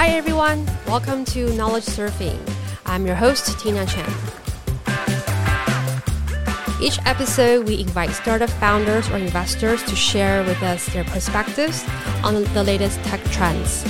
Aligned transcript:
Hi 0.00 0.08
everyone, 0.16 0.64
welcome 0.86 1.26
to 1.26 1.52
Knowledge 1.56 1.84
Surfing. 1.84 2.40
I'm 2.86 3.04
your 3.04 3.14
host, 3.14 3.60
Tina 3.60 3.84
Chen. 3.84 4.10
Each 6.80 6.98
episode, 7.04 7.68
we 7.68 7.80
invite 7.80 8.08
startup 8.12 8.48
founders 8.48 9.10
or 9.10 9.18
investors 9.18 9.82
to 9.82 9.94
share 9.94 10.42
with 10.44 10.62
us 10.62 10.86
their 10.94 11.04
perspectives 11.04 11.84
on 12.24 12.44
the 12.54 12.64
latest 12.64 12.98
tech 13.02 13.22
trends. 13.24 13.84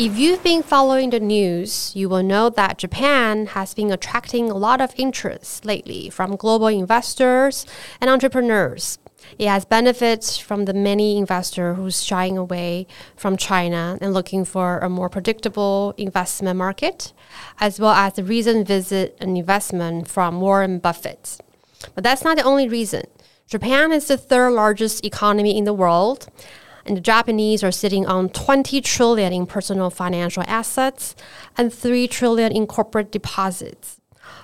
If 0.00 0.18
you've 0.18 0.42
been 0.42 0.64
following 0.64 1.10
the 1.10 1.20
news, 1.20 1.94
you 1.94 2.08
will 2.08 2.24
know 2.24 2.50
that 2.50 2.78
Japan 2.78 3.46
has 3.46 3.72
been 3.72 3.92
attracting 3.92 4.50
a 4.50 4.56
lot 4.56 4.80
of 4.80 4.92
interest 4.96 5.64
lately 5.64 6.10
from 6.10 6.34
global 6.34 6.66
investors 6.66 7.66
and 8.00 8.10
entrepreneurs. 8.10 8.98
It 9.38 9.48
has 9.48 9.64
benefits 9.64 10.38
from 10.38 10.64
the 10.64 10.74
many 10.74 11.18
investors 11.18 11.76
who's 11.76 12.02
shying 12.02 12.38
away 12.38 12.86
from 13.16 13.36
China 13.36 13.98
and 14.00 14.14
looking 14.14 14.44
for 14.44 14.78
a 14.78 14.88
more 14.88 15.08
predictable 15.08 15.94
investment 15.96 16.58
market, 16.58 17.12
as 17.60 17.78
well 17.78 17.92
as 17.92 18.14
the 18.14 18.24
recent 18.24 18.66
visit 18.66 19.16
and 19.20 19.36
investment 19.36 20.08
from 20.08 20.40
Warren 20.40 20.78
Buffett. 20.78 21.38
But 21.94 22.04
that's 22.04 22.24
not 22.24 22.36
the 22.36 22.44
only 22.44 22.68
reason. 22.68 23.04
Japan 23.46 23.92
is 23.92 24.08
the 24.08 24.16
third 24.16 24.52
largest 24.52 25.04
economy 25.04 25.56
in 25.56 25.64
the 25.64 25.72
world, 25.72 26.28
and 26.84 26.96
the 26.96 27.00
Japanese 27.00 27.62
are 27.62 27.72
sitting 27.72 28.06
on 28.06 28.28
20 28.28 28.80
trillion 28.80 29.32
in 29.32 29.46
personal 29.46 29.90
financial 29.90 30.44
assets 30.46 31.14
and 31.56 31.72
3 31.72 32.08
trillion 32.08 32.52
in 32.52 32.66
corporate 32.66 33.12
deposits. 33.12 34.00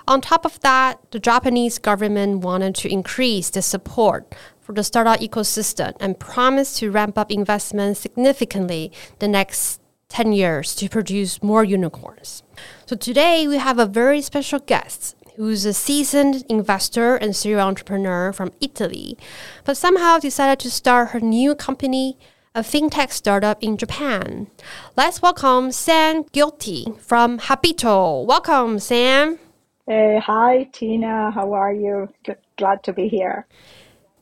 On 0.07 0.21
top 0.21 0.45
of 0.45 0.59
that, 0.61 0.99
the 1.11 1.19
Japanese 1.19 1.79
government 1.79 2.39
wanted 2.39 2.75
to 2.75 2.91
increase 2.91 3.49
the 3.49 3.61
support 3.61 4.33
for 4.63 4.73
the 4.73 4.83
startup 4.83 5.19
ecosystem 5.19 5.93
and 5.99 6.19
promised 6.19 6.77
to 6.77 6.89
ramp 6.89 7.17
up 7.17 7.29
investment 7.29 7.97
significantly 7.97 8.91
the 9.19 9.27
next 9.27 9.81
10 10.07 10.31
years 10.31 10.73
to 10.75 10.87
produce 10.87 11.43
more 11.43 11.63
unicorns. 11.63 12.43
So 12.85 12.95
today 12.95 13.47
we 13.47 13.57
have 13.57 13.77
a 13.77 13.85
very 13.85 14.21
special 14.21 14.59
guest 14.59 15.15
who's 15.35 15.65
a 15.65 15.73
seasoned 15.73 16.45
investor 16.47 17.15
and 17.15 17.35
serial 17.35 17.67
entrepreneur 17.67 18.31
from 18.31 18.51
Italy, 18.61 19.17
but 19.65 19.75
somehow 19.75 20.19
decided 20.19 20.59
to 20.59 20.71
start 20.71 21.09
her 21.09 21.19
new 21.19 21.55
company, 21.55 22.17
a 22.55 22.61
fintech 22.61 23.11
startup 23.11 23.61
in 23.63 23.75
Japan. 23.75 24.47
Let's 24.95 25.21
welcome 25.21 25.71
Sam 25.71 26.23
Ghiotti 26.25 26.99
from 26.99 27.39
Habitto. 27.39 28.25
Welcome, 28.25 28.77
Sam. 28.77 29.39
Hey, 29.87 30.21
hi, 30.23 30.69
Tina. 30.71 31.31
How 31.31 31.51
are 31.53 31.73
you? 31.73 32.09
Glad 32.55 32.83
to 32.83 32.93
be 32.93 33.07
here. 33.07 33.47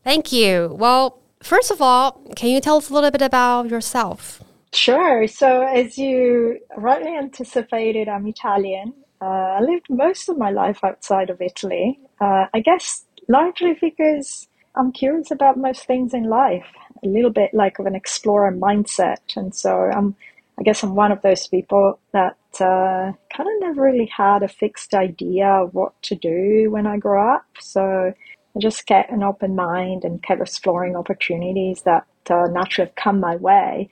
Thank 0.03 0.31
you. 0.31 0.75
Well, 0.80 1.19
first 1.44 1.71
of 1.71 1.81
all, 1.81 2.21
can 2.35 2.49
you 2.49 2.59
tell 2.59 2.77
us 2.77 2.89
a 2.89 2.94
little 2.94 3.11
bit 3.11 3.21
about 3.21 3.69
yourself? 3.69 4.41
Sure. 4.73 5.27
So, 5.27 5.63
as 5.63 5.97
you 5.97 6.59
rightly 6.77 7.16
anticipated, 7.16 8.07
I'm 8.07 8.25
Italian. 8.27 8.94
Uh, 9.22 9.57
I 9.57 9.61
lived 9.61 9.88
most 9.89 10.29
of 10.29 10.38
my 10.38 10.49
life 10.49 10.83
outside 10.83 11.29
of 11.29 11.41
Italy. 11.41 11.99
Uh, 12.19 12.45
I 12.53 12.61
guess 12.61 13.05
largely 13.27 13.77
because 13.79 14.47
I'm 14.75 14.91
curious 14.91 15.31
about 15.31 15.57
most 15.57 15.85
things 15.85 16.13
in 16.13 16.23
life, 16.23 16.66
a 17.03 17.07
little 17.07 17.29
bit 17.29 17.53
like 17.53 17.79
of 17.79 17.85
an 17.85 17.95
explorer 17.95 18.52
mindset. 18.52 19.35
And 19.35 19.53
so 19.53 19.91
I'm, 19.94 20.16
I 20.59 20.63
guess 20.63 20.83
I'm 20.83 20.95
one 20.95 21.11
of 21.11 21.22
those 21.22 21.47
people 21.47 21.99
that 22.13 22.38
uh, 22.59 23.11
kind 23.35 23.49
of 23.49 23.59
never 23.59 23.81
really 23.81 24.09
had 24.16 24.44
a 24.44 24.47
fixed 24.47 24.94
idea 24.94 25.47
of 25.47 25.73
what 25.73 26.02
to 26.03 26.16
do 26.16 26.69
when 26.72 26.88
I 26.88 26.97
grow 26.97 27.35
up. 27.35 27.45
So 27.59 28.13
Just 28.57 28.85
kept 28.85 29.11
an 29.11 29.23
open 29.23 29.55
mind 29.55 30.03
and 30.03 30.21
kept 30.21 30.41
exploring 30.41 30.95
opportunities 30.95 31.83
that 31.83 32.05
uh, 32.30 32.47
naturally 32.52 32.88
have 32.88 32.95
come 32.95 33.19
my 33.19 33.35
way. 33.38 33.89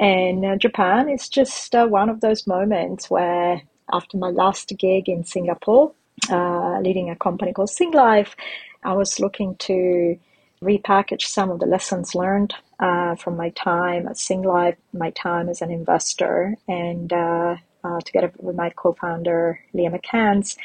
And 0.00 0.44
uh, 0.44 0.56
Japan 0.56 1.08
is 1.08 1.28
just 1.28 1.74
uh, 1.74 1.86
one 1.86 2.08
of 2.08 2.20
those 2.20 2.46
moments 2.46 3.08
where, 3.08 3.62
after 3.92 4.16
my 4.16 4.30
last 4.30 4.72
gig 4.78 5.08
in 5.08 5.24
Singapore, 5.24 5.92
uh, 6.30 6.80
leading 6.80 7.10
a 7.10 7.16
company 7.16 7.52
called 7.52 7.70
Singlife, 7.70 8.34
I 8.82 8.94
was 8.94 9.20
looking 9.20 9.54
to 9.56 10.18
repackage 10.62 11.22
some 11.22 11.50
of 11.50 11.60
the 11.60 11.66
lessons 11.66 12.14
learned 12.14 12.54
uh, 12.80 13.14
from 13.16 13.36
my 13.36 13.50
time 13.50 14.08
at 14.08 14.16
Singlife, 14.16 14.76
my 14.92 15.10
time 15.10 15.48
as 15.48 15.62
an 15.62 15.70
investor, 15.70 16.56
and 16.66 17.12
uh, 17.12 17.56
together 18.04 18.32
with 18.38 18.56
my 18.56 18.70
co-founder 18.70 19.60
Leah 19.72 19.90
McCants, 19.90 20.56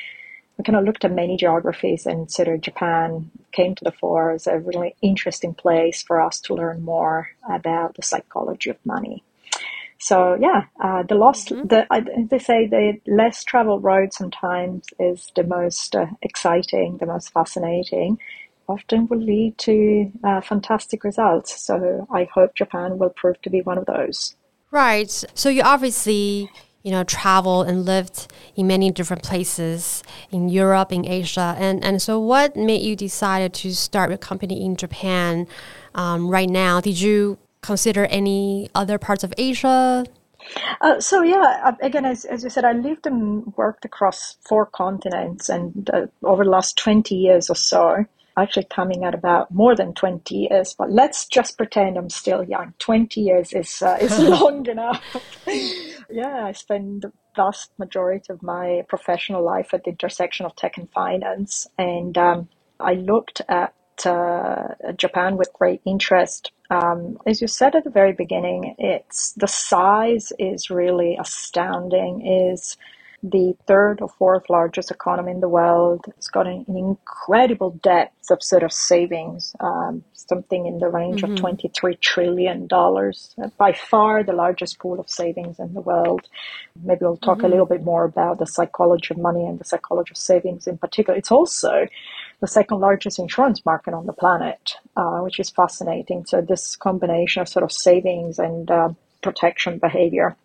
we 0.58 0.64
kind 0.64 0.78
of 0.78 0.86
looked 0.86 1.06
at 1.06 1.12
many 1.12 1.38
geographies 1.38 2.06
and 2.06 2.32
sort 2.32 2.48
of 2.48 2.62
Japan 2.62 3.30
came 3.52 3.76
to 3.76 3.84
the 3.84 3.92
fore 3.92 4.32
as 4.32 4.48
a 4.48 4.60
really 4.60 4.96
interesting 5.02 5.54
place 5.54 6.02
for 6.02 6.20
us 6.20 6.40
to 6.42 6.56
learn 6.56 6.84
more 6.84 7.30
about 7.50 7.96
the 7.96 8.02
psychology 8.02 8.72
of 8.72 8.78
money. 8.86 9.24
So 10.00 10.36
yeah, 10.40 10.66
uh, 10.80 11.04
the 11.04 11.16
lost, 11.16 11.50
mm-hmm. 11.50 11.68
the 11.68 11.88
uh, 11.92 12.02
they 12.30 12.40
say 12.40 12.68
the 12.68 13.00
less 13.08 13.44
traveled 13.44 13.84
road 13.84 14.14
sometimes 14.14 14.86
is 15.00 15.32
the 15.36 15.44
most 15.44 15.96
uh, 15.96 16.08
exciting, 16.22 16.98
the 16.98 17.08
most 17.08 17.32
fascinating. 17.34 18.20
Often 18.68 19.08
will 19.08 19.20
lead 19.22 19.58
to 19.60 20.12
uh, 20.24 20.42
fantastic 20.42 21.04
results. 21.04 21.62
So 21.62 22.08
I 22.12 22.28
hope 22.32 22.54
Japan 22.54 22.98
will 22.98 23.10
prove 23.10 23.42
to 23.44 23.50
be 23.50 23.62
one 23.62 23.78
of 23.78 23.86
those. 23.86 24.36
Right. 24.72 25.10
So 25.10 25.50
you 25.50 25.62
obviously 25.62 26.50
you 26.88 26.94
know, 26.94 27.04
traveled 27.04 27.68
and 27.68 27.84
lived 27.84 28.32
in 28.56 28.66
many 28.66 28.90
different 28.92 29.22
places 29.22 30.04
in 30.32 30.48
Europe, 30.48 30.94
in 30.94 31.06
Asia. 31.06 31.54
And, 31.60 31.84
and 31.84 32.02
so, 32.02 32.18
what 32.18 32.56
made 32.56 32.82
you 32.82 32.96
decide 32.96 33.54
to 33.56 33.76
start 33.76 34.14
a 34.14 34.18
company 34.18 34.64
in 34.64 34.78
Japan 34.78 35.48
um, 35.96 36.30
right 36.30 36.50
now? 36.50 36.80
Did 36.80 37.02
you 37.02 37.40
consider 37.60 38.06
any 38.06 38.70
other 38.74 38.98
parts 38.98 39.26
of 39.26 39.34
Asia? 39.38 40.06
Uh, 40.80 40.98
so 41.02 41.24
yeah, 41.24 41.60
uh, 41.66 41.74
again, 41.82 42.06
as, 42.06 42.24
as 42.24 42.46
you 42.46 42.50
said, 42.50 42.64
I 42.64 42.72
lived 42.72 43.06
and 43.06 43.54
worked 43.58 43.84
across 43.84 44.38
four 44.48 44.66
continents, 44.66 45.50
and 45.50 45.90
uh, 45.94 46.08
over 46.24 46.46
the 46.46 46.50
last 46.50 46.78
twenty 46.78 47.16
years 47.16 47.50
or 47.50 47.56
so, 47.56 48.06
actually 48.38 48.66
coming 48.66 49.04
at 49.04 49.14
about 49.14 49.52
more 49.52 49.76
than 49.76 49.94
20 49.94 50.36
years, 50.36 50.76
but 50.78 50.92
let's 50.92 51.26
just 51.28 51.58
pretend 51.58 51.98
I'm 51.98 52.10
still 52.10 52.44
young. 52.44 52.74
20 52.80 53.20
years 53.20 53.54
is, 53.54 53.82
uh, 53.82 53.98
is 54.00 54.18
long 54.42 54.66
enough. 54.68 55.02
yeah, 56.10 56.46
I 56.46 56.52
spend 56.52 57.02
the 57.02 57.12
vast 57.36 57.72
majority 57.78 58.32
of 58.32 58.44
my 58.44 58.84
professional 58.88 59.44
life 59.44 59.74
at 59.74 59.84
the 59.84 59.92
intersection 59.92 60.46
of 60.46 60.56
tech 60.56 60.78
and 60.78 60.90
finance. 60.92 61.68
And 61.78 62.18
um, 62.18 62.50
I 62.80 62.94
looked 62.94 63.42
at 63.50 63.74
uh, 64.06 64.68
Japan 64.96 65.38
with 65.38 65.52
great 65.54 65.82
interest. 65.86 66.52
Um, 66.70 67.18
as 67.26 67.42
you 67.42 67.48
said 67.48 67.76
at 67.76 67.84
the 67.84 67.90
very 67.90 68.14
beginning, 68.14 68.76
it's 68.78 69.32
the 69.34 69.48
size 69.48 70.32
is 70.38 70.70
really 70.70 71.18
astounding. 71.20 72.28
Is 72.52 72.78
the 73.24 73.56
third 73.66 74.00
or 74.02 74.10
fourth 74.10 74.50
largest 74.50 74.92
economy 74.92 75.32
in 75.32 75.40
the 75.40 75.50
world. 75.50 76.06
It's 76.10 76.28
got 76.28 76.48
an, 76.48 76.66
incredible 76.68 77.72
depth 77.72 78.30
of 78.30 78.44
sort 78.44 78.64
of 78.64 78.72
savings, 78.72 79.56
um, 79.60 80.04
something 80.14 80.68
in 80.68 80.78
the 80.78 80.88
range 80.88 81.24
mm-hmm. 81.24 81.46
of 81.46 81.58
$23 81.58 82.00
trillion. 82.00 82.68
By 83.58 83.74
far 83.74 84.24
the 84.24 84.34
largest 84.34 84.80
pool 84.80 85.00
of 85.00 85.10
savings 85.10 85.60
in 85.60 85.74
the 85.74 85.82
world. 85.82 86.28
Maybe 86.84 87.00
we'll 87.02 87.18
talk 87.18 87.38
mm-hmm. 87.38 87.48
a 87.48 87.50
little 87.50 87.66
bit 87.66 87.84
more 87.84 88.06
about 88.06 88.38
the 88.38 88.46
psychology 88.46 89.14
of 89.14 89.18
money 89.18 89.46
and 89.46 89.60
the 89.60 89.66
psychology 89.66 90.12
of 90.12 90.18
savings 90.18 90.68
in 90.68 90.78
particular. 90.78 91.18
It's 91.18 91.32
also 91.32 91.88
the 92.40 92.48
second 92.48 92.80
largest 92.80 93.18
insurance 93.18 93.66
market 93.66 93.94
on 93.96 94.06
the 94.06 94.14
planet, 94.14 94.76
uh, 94.96 95.20
which 95.20 95.40
is 95.40 95.50
fascinating. 95.50 96.26
So 96.26 96.42
this 96.42 96.76
combination 96.76 97.42
of 97.42 97.50
sort 97.50 97.64
of 97.64 97.72
savings 97.72 98.38
and 98.38 98.70
uh, 98.70 98.90
protection 99.24 99.80
behavior 99.80 100.36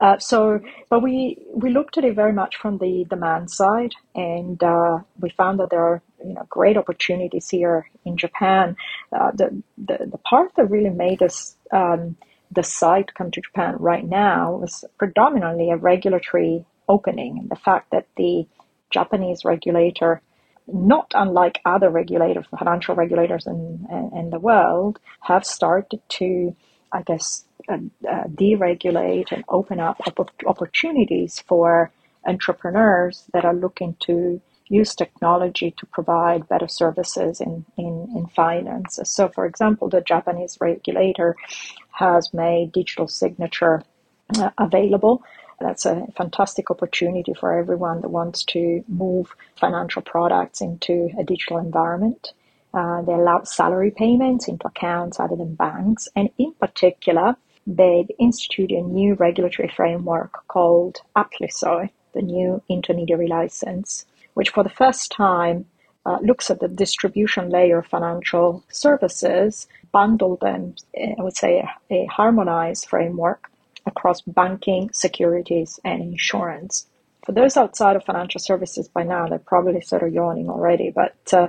uh, 0.00 0.18
so, 0.18 0.60
but 0.90 1.02
we 1.02 1.38
we 1.54 1.70
looked 1.70 1.98
at 1.98 2.04
it 2.04 2.14
very 2.14 2.32
much 2.32 2.56
from 2.56 2.78
the 2.78 3.04
demand 3.08 3.50
side, 3.50 3.92
and 4.14 4.62
uh, 4.62 4.98
we 5.20 5.30
found 5.30 5.60
that 5.60 5.70
there 5.70 5.82
are 5.82 6.02
you 6.24 6.34
know 6.34 6.46
great 6.48 6.76
opportunities 6.76 7.48
here 7.48 7.88
in 8.04 8.16
Japan. 8.16 8.76
Uh, 9.12 9.30
the, 9.32 9.62
the 9.78 10.06
the 10.10 10.18
part 10.18 10.52
that 10.56 10.70
really 10.70 10.90
made 10.90 11.22
us 11.22 11.56
um, 11.72 12.16
decide 12.52 13.08
to 13.08 13.14
come 13.14 13.30
to 13.30 13.40
Japan 13.40 13.76
right 13.78 14.04
now 14.04 14.52
was 14.56 14.84
predominantly 14.98 15.70
a 15.70 15.76
regulatory 15.76 16.64
opening, 16.88 17.38
and 17.38 17.50
the 17.50 17.56
fact 17.56 17.90
that 17.90 18.06
the 18.16 18.46
Japanese 18.90 19.44
regulator 19.44 20.22
not 20.66 21.12
unlike 21.14 21.60
other 21.64 21.90
regulators, 21.90 22.46
financial 22.58 22.94
regulators 22.94 23.46
in, 23.46 23.86
in, 23.90 24.18
in 24.18 24.30
the 24.30 24.38
world, 24.38 24.98
have 25.20 25.44
started 25.44 26.00
to, 26.08 26.56
I 26.94 27.02
guess, 27.02 27.44
uh, 27.68 27.78
uh, 28.08 28.24
deregulate 28.42 29.32
and 29.32 29.44
open 29.48 29.80
up 29.80 30.00
opportunities 30.46 31.42
for 31.48 31.90
entrepreneurs 32.26 33.24
that 33.32 33.44
are 33.44 33.54
looking 33.54 33.96
to 34.06 34.40
use 34.68 34.94
technology 34.94 35.74
to 35.78 35.86
provide 35.86 36.48
better 36.48 36.68
services 36.68 37.40
in, 37.40 37.64
in, 37.76 38.08
in 38.16 38.26
finance. 38.28 38.98
So, 39.04 39.28
for 39.28 39.44
example, 39.44 39.88
the 39.88 40.00
Japanese 40.00 40.56
regulator 40.60 41.36
has 41.90 42.32
made 42.32 42.72
digital 42.72 43.08
signature 43.08 43.82
uh, 44.36 44.50
available. 44.56 45.22
That's 45.60 45.86
a 45.86 46.06
fantastic 46.16 46.70
opportunity 46.70 47.34
for 47.38 47.56
everyone 47.58 48.00
that 48.00 48.08
wants 48.08 48.44
to 48.46 48.84
move 48.88 49.34
financial 49.60 50.02
products 50.02 50.60
into 50.60 51.10
a 51.18 51.24
digital 51.24 51.58
environment. 51.58 52.32
Uh, 52.74 53.02
they 53.02 53.12
allow 53.12 53.42
salary 53.44 53.92
payments 53.92 54.48
into 54.48 54.66
accounts 54.66 55.20
other 55.20 55.36
than 55.36 55.54
banks, 55.54 56.08
and 56.16 56.28
in 56.38 56.52
particular, 56.54 57.36
they've 57.66 58.10
instituted 58.18 58.76
a 58.76 58.82
new 58.82 59.14
regulatory 59.14 59.68
framework 59.68 60.46
called 60.48 60.98
APLISO, 61.14 61.88
the 62.14 62.22
new 62.22 62.60
intermediary 62.68 63.28
license, 63.28 64.04
which 64.34 64.50
for 64.50 64.64
the 64.64 64.70
first 64.70 65.12
time 65.12 65.66
uh, 66.04 66.18
looks 66.22 66.50
at 66.50 66.60
the 66.60 66.68
distribution 66.68 67.48
layer 67.48 67.78
of 67.78 67.86
financial 67.86 68.64
services, 68.70 69.68
bundled 69.92 70.40
them, 70.40 70.74
I 70.96 71.22
would 71.22 71.36
say, 71.36 71.60
a, 71.60 71.94
a 71.94 72.06
harmonized 72.06 72.86
framework 72.86 73.50
across 73.86 74.20
banking, 74.22 74.90
securities, 74.92 75.78
and 75.84 76.02
insurance. 76.02 76.86
For 77.24 77.32
those 77.32 77.56
outside 77.56 77.96
of 77.96 78.04
financial 78.04 78.40
services 78.40 78.88
by 78.88 79.02
now, 79.02 79.26
they're 79.26 79.38
probably 79.38 79.80
sort 79.80 80.02
of 80.02 80.12
yawning 80.12 80.50
already, 80.50 80.92
but 80.94 81.16
uh, 81.32 81.48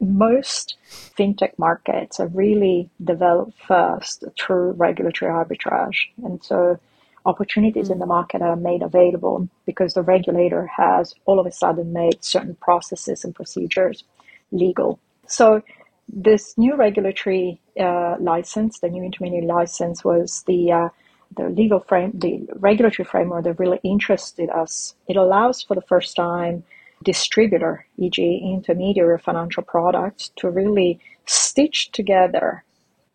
most 0.00 0.76
fintech 0.88 1.58
markets 1.58 2.20
are 2.20 2.28
really 2.28 2.90
developed 3.02 3.54
first 3.66 4.24
through 4.38 4.72
regulatory 4.72 5.32
arbitrage. 5.32 5.96
And 6.22 6.42
so 6.44 6.78
opportunities 7.24 7.88
in 7.90 7.98
the 7.98 8.06
market 8.06 8.42
are 8.42 8.56
made 8.56 8.82
available 8.82 9.48
because 9.64 9.94
the 9.94 10.02
regulator 10.02 10.66
has 10.66 11.14
all 11.24 11.40
of 11.40 11.46
a 11.46 11.52
sudden 11.52 11.92
made 11.92 12.22
certain 12.22 12.54
processes 12.56 13.24
and 13.24 13.34
procedures 13.34 14.04
legal. 14.52 15.00
So 15.26 15.62
this 16.08 16.56
new 16.56 16.76
regulatory 16.76 17.60
uh, 17.80 18.16
license, 18.20 18.80
the 18.80 18.88
new 18.88 19.02
intermediary 19.02 19.46
license, 19.46 20.04
was 20.04 20.44
the 20.46 20.72
uh, 20.72 20.88
the 21.34 21.48
legal 21.48 21.80
frame, 21.80 22.12
the 22.14 22.46
regulatory 22.56 23.04
framework 23.04 23.44
that 23.44 23.58
really 23.58 23.80
interested 23.82 24.50
us. 24.50 24.94
It 25.08 25.16
allows 25.16 25.62
for 25.62 25.74
the 25.74 25.82
first 25.82 26.16
time 26.16 26.64
distributor, 27.02 27.86
e.g., 27.98 28.40
intermediary 28.42 29.18
financial 29.18 29.62
products, 29.62 30.30
to 30.36 30.50
really 30.50 30.98
stitch 31.26 31.90
together, 31.92 32.64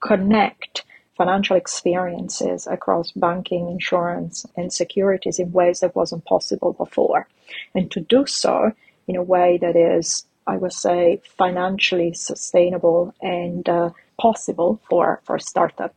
connect 0.01 0.83
financial 1.17 1.55
experiences 1.55 2.67
across 2.67 3.11
banking, 3.11 3.69
insurance, 3.69 4.45
and 4.55 4.71
securities 4.71 5.39
in 5.39 5.51
ways 5.51 5.79
that 5.81 5.95
wasn't 5.95 6.25
possible 6.25 6.73
before. 6.73 7.27
And 7.75 7.91
to 7.91 7.99
do 7.99 8.25
so 8.25 8.71
in 9.07 9.15
a 9.15 9.23
way 9.23 9.57
that 9.61 9.75
is, 9.75 10.25
I 10.47 10.57
would 10.57 10.73
say, 10.73 11.21
financially 11.37 12.13
sustainable 12.13 13.13
and 13.21 13.67
uh, 13.67 13.89
possible 14.19 14.79
for, 14.89 15.21
for 15.23 15.37
startup. 15.37 15.93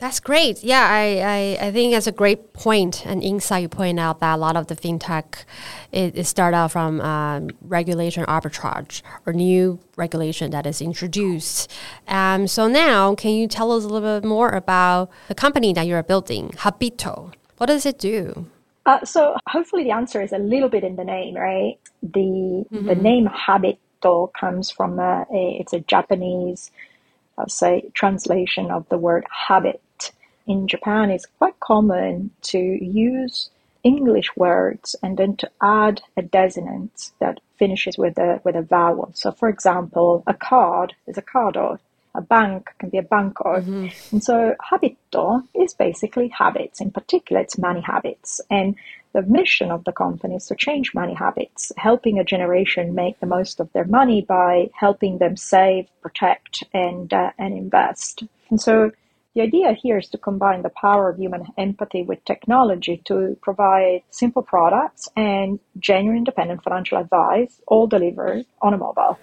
That's 0.00 0.18
great. 0.18 0.64
Yeah, 0.64 0.86
I, 0.88 1.58
I, 1.60 1.66
I 1.66 1.72
think 1.72 1.92
that's 1.92 2.06
a 2.06 2.12
great 2.12 2.54
point 2.54 3.04
and 3.04 3.22
insight 3.22 3.60
you 3.60 3.68
point 3.68 4.00
out 4.00 4.20
that 4.20 4.36
a 4.36 4.38
lot 4.38 4.56
of 4.56 4.66
the 4.68 4.74
fintech 4.74 5.44
it, 5.92 6.16
it 6.16 6.24
start 6.24 6.54
out 6.54 6.72
from 6.72 7.02
um, 7.02 7.50
regulation 7.60 8.24
arbitrage 8.24 9.02
or 9.26 9.34
new 9.34 9.78
regulation 9.96 10.52
that 10.52 10.66
is 10.66 10.80
introduced. 10.80 11.70
Um, 12.08 12.46
so 12.46 12.66
now, 12.66 13.14
can 13.14 13.32
you 13.32 13.46
tell 13.46 13.72
us 13.72 13.84
a 13.84 13.88
little 13.88 14.20
bit 14.20 14.26
more 14.26 14.48
about 14.48 15.10
the 15.28 15.34
company 15.34 15.74
that 15.74 15.86
you're 15.86 16.02
building, 16.02 16.48
Habitto? 16.56 17.34
What 17.58 17.66
does 17.66 17.84
it 17.84 17.98
do? 17.98 18.46
Uh, 18.86 19.04
so 19.04 19.36
hopefully 19.50 19.84
the 19.84 19.90
answer 19.90 20.22
is 20.22 20.32
a 20.32 20.38
little 20.38 20.70
bit 20.70 20.82
in 20.82 20.96
the 20.96 21.04
name, 21.04 21.34
right? 21.36 21.78
The 22.02 22.64
mm-hmm. 22.72 22.86
the 22.86 22.94
name 22.94 23.26
Habitto 23.26 24.32
comes 24.32 24.70
from 24.70 24.98
a, 24.98 25.26
a 25.30 25.58
it's 25.60 25.74
a 25.74 25.80
Japanese, 25.80 26.70
I'll 27.36 27.50
say, 27.50 27.90
translation 27.92 28.70
of 28.70 28.88
the 28.88 28.96
word 28.96 29.26
habit 29.30 29.82
in 30.46 30.68
Japan, 30.68 31.10
it's 31.10 31.26
quite 31.38 31.58
common 31.60 32.30
to 32.42 32.58
use 32.58 33.50
English 33.82 34.36
words 34.36 34.96
and 35.02 35.16
then 35.16 35.36
to 35.36 35.50
add 35.62 36.02
a 36.16 36.22
desinent 36.22 37.12
that 37.18 37.40
finishes 37.58 37.96
with 37.96 38.18
a 38.18 38.40
with 38.44 38.56
a 38.56 38.62
vowel. 38.62 39.10
So, 39.14 39.32
for 39.32 39.48
example, 39.48 40.22
a 40.26 40.34
card 40.34 40.94
is 41.06 41.18
a 41.18 41.22
cardo. 41.22 41.78
A 42.14 42.20
bank 42.20 42.70
can 42.78 42.88
be 42.88 42.98
a 42.98 43.02
banco. 43.02 43.60
Mm-hmm. 43.60 43.86
And 44.10 44.24
so, 44.24 44.56
habito 44.68 45.46
is 45.54 45.74
basically 45.74 46.28
habits. 46.28 46.80
In 46.80 46.90
particular, 46.90 47.40
it's 47.40 47.56
money 47.56 47.80
habits. 47.80 48.40
And 48.50 48.74
the 49.12 49.22
mission 49.22 49.70
of 49.70 49.84
the 49.84 49.92
company 49.92 50.36
is 50.36 50.46
to 50.46 50.54
change 50.54 50.94
money 50.94 51.14
habits, 51.14 51.72
helping 51.76 52.18
a 52.18 52.24
generation 52.24 52.94
make 52.94 53.18
the 53.20 53.26
most 53.26 53.60
of 53.60 53.72
their 53.72 53.84
money 53.84 54.22
by 54.22 54.70
helping 54.74 55.18
them 55.18 55.36
save, 55.36 55.86
protect, 56.00 56.64
and 56.72 57.12
uh, 57.12 57.30
and 57.38 57.56
invest. 57.56 58.24
And 58.50 58.60
so 58.60 58.90
the 59.34 59.42
idea 59.42 59.72
here 59.72 59.98
is 59.98 60.08
to 60.08 60.18
combine 60.18 60.62
the 60.62 60.70
power 60.70 61.08
of 61.08 61.18
human 61.18 61.46
empathy 61.56 62.02
with 62.02 62.24
technology 62.24 63.00
to 63.04 63.36
provide 63.40 64.02
simple 64.10 64.42
products 64.42 65.08
and 65.16 65.60
genuine 65.78 66.18
independent 66.18 66.64
financial 66.64 66.98
advice, 66.98 67.60
all 67.66 67.86
delivered 67.86 68.44
on 68.60 68.74
a 68.74 68.78
mobile. 68.78 69.18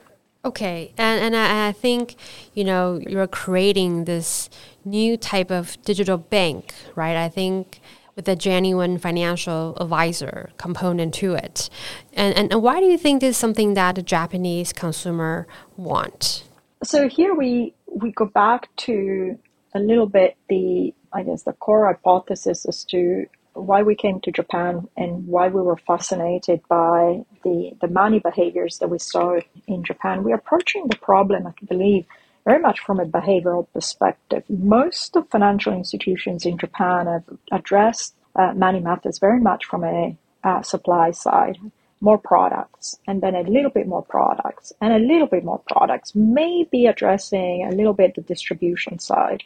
Okay, 0.46 0.94
and 0.98 1.22
and 1.22 1.36
I, 1.36 1.68
I, 1.68 1.72
think 1.74 2.16
you 2.54 2.64
know 2.64 3.02
you're 3.06 3.28
creating 3.28 4.06
this 4.06 4.50
new 4.86 5.18
type 5.18 5.52
of 5.52 5.82
digital 5.82 6.18
bank, 6.18 6.74
right? 6.96 7.18
I 7.18 7.28
think 7.28 7.82
with 8.16 8.30
a 8.30 8.36
genuine 8.36 8.98
financial 8.98 9.76
advisor 9.78 10.52
component 10.58 11.14
to 11.16 11.34
it, 11.34 11.70
and 12.14 12.34
and 12.52 12.62
why 12.64 12.80
do 12.80 12.86
you 12.86 12.98
think 12.98 13.20
this 13.20 13.32
is 13.32 13.38
something 13.38 13.74
that 13.74 13.96
the 13.96 14.02
Japanese 14.02 14.72
consumer 14.72 15.48
want? 15.76 16.46
So 16.82 17.10
here 17.10 17.36
we 17.36 17.74
we 17.88 18.12
go 18.12 18.26
back 18.26 18.70
to 18.78 19.38
a 19.74 19.80
little 19.80 20.08
bit 20.08 20.38
the, 20.50 20.94
I 21.14 21.24
guess, 21.24 21.44
the 21.44 21.54
core 21.54 21.88
hypothesis 21.88 22.66
as 22.66 22.84
to 22.86 23.26
why 23.54 23.82
we 23.82 23.96
came 23.96 24.20
to 24.22 24.32
Japan 24.32 24.88
and 24.96 25.28
why 25.28 25.48
we 25.48 25.62
were 25.62 25.78
fascinated 25.78 26.62
by 26.70 27.26
the, 27.44 27.72
the 27.82 27.88
money 27.88 28.20
behaviors 28.20 28.78
that 28.80 28.90
we 28.90 29.00
saw 29.00 29.40
in 29.68 29.84
Japan. 29.84 30.24
We're 30.24 30.36
approaching 30.36 30.88
the 30.88 30.98
problem, 30.98 31.48
I 31.48 31.54
believe, 31.66 32.06
very 32.46 32.60
much 32.60 32.80
from 32.80 33.00
a 33.00 33.06
behavioral 33.06 33.68
perspective. 33.74 34.44
Most 34.48 35.16
of 35.16 35.30
financial 35.30 35.74
institutions 35.74 36.46
in 36.46 36.58
Japan 36.58 37.08
have 37.08 37.24
addressed 37.52 38.16
uh, 38.36 38.54
money 38.54 38.80
methods 38.80 39.20
very 39.20 39.40
much 39.40 39.66
from 39.66 39.84
a 39.84 40.16
uh, 40.44 40.62
supply 40.62 41.12
side 41.12 41.58
more 42.02 42.18
products 42.18 42.98
and 43.08 43.22
then 43.22 43.36
a 43.36 43.42
little 43.42 43.72
bit 43.72 43.88
more 43.88 44.04
products 44.04 44.72
and 44.82 44.94
a 44.94 45.00
little 45.00 45.28
bit 45.28 45.44
more 45.44 45.62
products, 45.68 46.14
maybe 46.16 46.86
addressing 46.86 47.66
a 47.66 47.76
little 47.76 47.94
bit 47.94 48.16
the 48.16 48.22
distribution 48.22 49.00
side. 49.00 49.44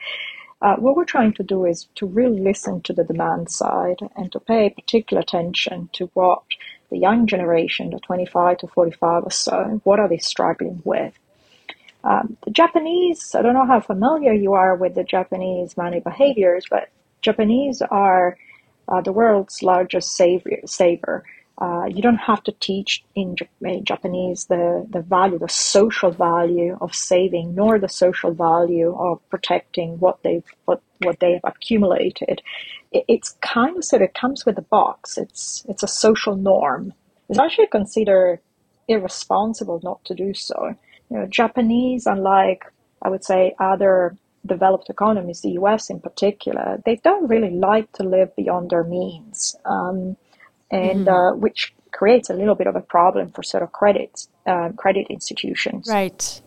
Uh, 0.62 0.76
what 0.76 0.96
we're 0.96 1.06
trying 1.06 1.34
to 1.34 1.44
do 1.44 1.66
is 1.66 1.88
to 1.96 2.06
really 2.06 2.40
listen 2.40 2.82
to 2.82 2.94
the 2.94 3.04
demand 3.04 3.50
side 3.50 3.98
and 4.16 4.32
to 4.32 4.40
pay 4.40 4.70
particular 4.70 5.22
attention 5.22 5.90
to 5.94 6.10
what 6.14 6.44
the 6.92 6.98
young 6.98 7.26
generation, 7.26 7.90
the 7.90 8.00
25 8.00 8.58
to 8.60 8.68
45 8.68 9.24
or 9.24 9.32
so, 9.32 9.82
what 9.84 10.00
are 10.00 10.10
they 10.10 10.20
struggling 10.20 10.82
with? 10.84 11.18
Um, 12.04 12.38
the 12.46 12.52
Japanese, 12.52 13.34
I 13.36 13.42
don't 13.42 13.54
know 13.54 13.66
how 13.66 13.80
familiar 13.80 14.34
you 14.34 14.54
are 14.54 14.76
with 14.76 14.96
the 14.96 15.04
Japanese 15.04 15.78
money 15.78 16.00
behaviors, 16.00 16.66
but 16.70 16.90
Japanese 17.22 17.82
are 17.82 18.38
uh, 18.88 19.02
the 19.02 19.12
world's 19.12 19.64
largest 19.64 20.12
saver. 20.12 20.58
saver. 20.66 21.24
Uh, 21.62 21.86
you 21.86 22.02
don't 22.02 22.18
have 22.18 22.42
to 22.42 22.52
teach 22.54 23.04
in 23.14 23.36
Japanese 23.84 24.46
the, 24.46 24.84
the 24.90 25.02
value, 25.02 25.38
the 25.38 25.48
social 25.48 26.10
value 26.10 26.76
of 26.82 26.96
saving, 26.96 27.54
nor 27.54 27.78
the 27.78 27.88
social 27.88 28.34
value 28.34 28.96
of 28.98 29.22
protecting 29.30 30.00
what 30.00 30.18
they've 30.24 30.50
what, 30.66 30.82
what 31.04 31.20
they 31.20 31.34
have 31.34 31.42
accumulated. 31.44 32.42
It, 32.92 33.06
it's 33.08 33.38
kind 33.42 33.78
of 33.78 33.86
sort 33.86 34.02
of 34.02 34.12
comes 34.14 34.44
with 34.44 34.58
a 34.58 34.64
box. 34.64 35.20
It's 35.20 35.64
it's 35.70 35.84
a 35.84 35.88
social 35.88 36.36
norm. 36.36 36.94
It's 37.30 37.38
actually 37.38 37.68
considered 37.68 38.40
irresponsible 38.88 39.82
not 39.84 40.04
to 40.06 40.16
do 40.16 40.34
so. 40.34 40.76
You 41.12 41.18
know, 41.18 41.28
Japanese, 41.28 42.08
unlike 42.08 42.66
I 43.04 43.10
would 43.10 43.24
say 43.24 43.54
other 43.60 44.18
developed 44.48 44.90
economies, 44.90 45.42
the 45.42 45.52
U.S. 45.62 45.92
in 45.92 46.00
particular, 46.00 46.82
they 46.86 46.96
don't 46.96 47.28
really 47.28 47.52
like 47.52 47.92
to 47.94 48.04
live 48.04 48.36
beyond 48.36 48.72
their 48.72 48.84
means. 48.84 49.56
Um, 49.66 50.18
and 50.72 51.06
mm-hmm. 51.06 51.10
uh, 51.10 51.36
which 51.36 51.74
creates 51.92 52.30
a 52.30 52.34
little 52.34 52.56
bit 52.56 52.68
of 52.68 52.76
a 52.76 52.82
problem 52.82 53.30
for 53.32 53.44
sort 53.44 53.64
of 53.64 53.72
credit 53.72 54.28
uh, 54.48 54.70
credit 54.78 55.08
institutions. 55.10 55.88
Right. 55.90 56.42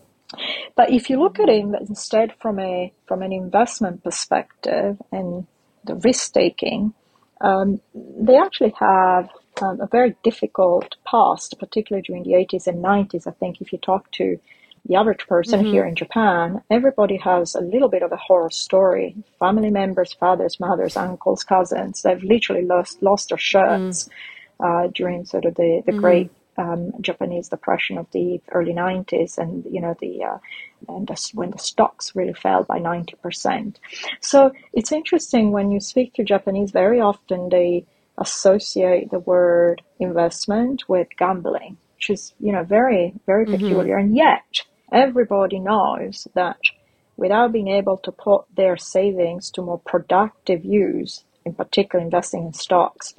But 0.74 0.90
if 0.90 1.10
you 1.10 1.20
look 1.20 1.38
at 1.38 1.48
it 1.48 1.64
instead 1.88 2.34
from 2.40 2.58
a 2.58 2.92
from 3.06 3.22
an 3.22 3.32
investment 3.32 4.02
perspective 4.02 5.00
and 5.12 5.46
the 5.84 5.94
risk 5.96 6.32
taking, 6.32 6.94
um, 7.40 7.80
they 7.94 8.36
actually 8.36 8.74
have 8.78 9.28
um, 9.62 9.80
a 9.80 9.86
very 9.86 10.16
difficult 10.24 10.96
past, 11.06 11.56
particularly 11.60 12.02
during 12.02 12.24
the 12.24 12.32
80s 12.32 12.66
and 12.66 12.82
90s. 12.82 13.26
I 13.26 13.32
think 13.32 13.60
if 13.60 13.72
you 13.72 13.78
talk 13.78 14.10
to 14.12 14.38
the 14.86 14.96
average 14.96 15.26
person 15.26 15.60
mm-hmm. 15.60 15.72
here 15.72 15.84
in 15.86 15.94
Japan, 15.94 16.62
everybody 16.70 17.16
has 17.16 17.54
a 17.54 17.60
little 17.60 17.88
bit 17.88 18.02
of 18.02 18.12
a 18.12 18.16
horror 18.16 18.50
story. 18.50 19.16
Family 19.38 19.70
members, 19.70 20.12
fathers, 20.12 20.60
mothers, 20.60 20.96
uncles, 20.96 21.42
cousins, 21.42 22.02
they've 22.02 22.22
literally 22.22 22.64
lost 22.64 23.02
lost 23.02 23.30
their 23.30 23.38
shirts 23.38 24.08
mm. 24.60 24.86
uh, 24.86 24.90
during 24.94 25.24
sort 25.24 25.46
of 25.46 25.54
the, 25.54 25.82
the 25.86 25.92
mm. 25.92 26.00
great 26.00 26.30
um, 26.58 26.92
Japanese 27.00 27.48
depression 27.48 27.98
of 27.98 28.06
the 28.12 28.40
early 28.52 28.72
90s 28.72 29.38
and, 29.38 29.64
you 29.70 29.80
know, 29.80 29.96
the, 30.00 30.22
uh, 30.22 30.38
and 30.88 31.06
the, 31.08 31.30
when 31.34 31.50
the 31.50 31.58
stocks 31.58 32.14
really 32.14 32.34
fell 32.34 32.64
by 32.64 32.78
90%. 32.78 33.76
So 34.20 34.52
it's 34.72 34.92
interesting 34.92 35.50
when 35.50 35.70
you 35.70 35.80
speak 35.80 36.14
to 36.14 36.24
Japanese, 36.24 36.70
very 36.70 37.00
often 37.00 37.48
they 37.48 37.86
associate 38.18 39.10
the 39.10 39.18
word 39.18 39.82
investment 39.98 40.88
with 40.88 41.08
gambling, 41.18 41.76
which 41.96 42.10
is, 42.10 42.34
you 42.38 42.52
know, 42.52 42.62
very, 42.62 43.14
very 43.26 43.46
mm-hmm. 43.46 43.54
peculiar. 43.54 43.96
And 43.96 44.14
yet, 44.14 44.60
everybody 44.92 45.58
knows 45.58 46.28
that 46.34 46.58
without 47.16 47.52
being 47.52 47.68
able 47.68 47.96
to 47.98 48.12
put 48.12 48.44
their 48.56 48.76
savings 48.76 49.50
to 49.50 49.62
more 49.62 49.78
productive 49.78 50.64
use, 50.64 51.24
in 51.44 51.54
particular 51.54 52.04
investing 52.04 52.46
in 52.46 52.52
stocks 52.52 53.14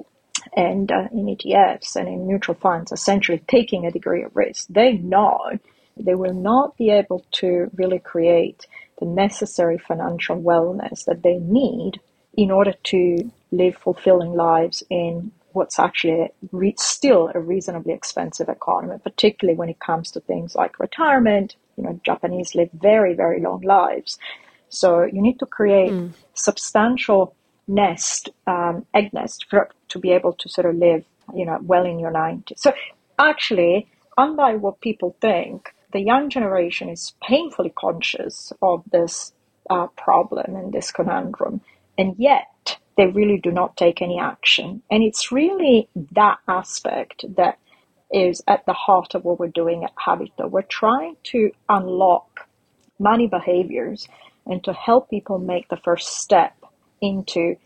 and 0.54 0.92
uh, 0.92 1.08
in 1.12 1.26
ETFs 1.26 1.96
and 1.96 2.08
in 2.08 2.26
mutual 2.26 2.54
funds, 2.54 2.92
essentially 2.92 3.42
taking 3.48 3.86
a 3.86 3.90
degree 3.90 4.22
of 4.22 4.36
risk, 4.36 4.66
they 4.68 4.92
know 4.92 5.58
they 5.96 6.14
will 6.14 6.34
not 6.34 6.76
be 6.76 6.90
able 6.90 7.24
to 7.32 7.70
really 7.74 7.98
create 7.98 8.66
the 9.00 9.06
necessary 9.06 9.78
financial 9.78 10.40
wellness 10.40 11.04
that 11.06 11.22
they 11.22 11.38
need 11.38 12.00
in 12.36 12.50
order 12.50 12.74
to 12.84 13.30
live 13.50 13.76
fulfilling 13.76 14.34
lives 14.34 14.82
in 14.90 15.32
what's 15.56 15.78
actually 15.78 16.28
re- 16.52 16.74
still 16.76 17.30
a 17.34 17.40
reasonably 17.40 17.94
expensive 17.94 18.48
economy, 18.48 18.96
particularly 19.02 19.56
when 19.56 19.70
it 19.70 19.80
comes 19.80 20.10
to 20.10 20.20
things 20.20 20.54
like 20.54 20.78
retirement. 20.78 21.56
You 21.76 21.84
know, 21.84 22.00
Japanese 22.04 22.54
live 22.54 22.70
very, 22.72 23.14
very 23.14 23.40
long 23.40 23.62
lives. 23.62 24.18
So 24.68 25.04
you 25.04 25.22
need 25.22 25.38
to 25.38 25.46
create 25.46 25.90
mm. 25.90 26.12
substantial 26.34 27.34
nest, 27.66 28.28
um, 28.46 28.84
egg 28.94 29.12
nest, 29.12 29.46
for, 29.48 29.70
to 29.88 29.98
be 29.98 30.10
able 30.12 30.34
to 30.34 30.48
sort 30.48 30.66
of 30.66 30.76
live, 30.76 31.04
you 31.34 31.46
know, 31.46 31.58
well 31.62 31.86
in 31.86 31.98
your 31.98 32.12
90s. 32.12 32.58
So 32.58 32.72
actually, 33.18 33.88
unlike 34.16 34.60
what 34.60 34.80
people 34.80 35.16
think, 35.20 35.72
the 35.92 36.00
young 36.00 36.28
generation 36.28 36.88
is 36.90 37.14
painfully 37.26 37.72
conscious 37.74 38.52
of 38.60 38.82
this 38.92 39.32
uh, 39.70 39.86
problem 39.96 40.54
and 40.54 40.72
this 40.72 40.90
conundrum, 40.90 41.62
and 41.96 42.14
yet 42.18 42.48
they 42.96 43.06
really 43.06 43.38
do 43.38 43.50
not 43.50 43.76
take 43.76 44.00
any 44.00 44.18
action. 44.18 44.82
And 44.90 45.02
it's 45.02 45.30
really 45.30 45.88
that 46.12 46.38
aspect 46.48 47.24
that 47.36 47.58
is 48.10 48.42
at 48.46 48.64
the 48.66 48.72
heart 48.72 49.14
of 49.14 49.24
what 49.24 49.38
we're 49.38 49.48
doing 49.48 49.84
at 49.84 49.94
Habitto. 49.96 50.48
We're 50.48 50.62
trying 50.62 51.16
to 51.24 51.50
unlock 51.68 52.48
money 52.98 53.26
behaviors 53.26 54.08
and 54.46 54.62
to 54.64 54.72
help 54.72 55.10
people 55.10 55.38
make 55.38 55.68
the 55.68 55.76
first 55.76 56.18
step 56.18 56.56
into 57.00 57.56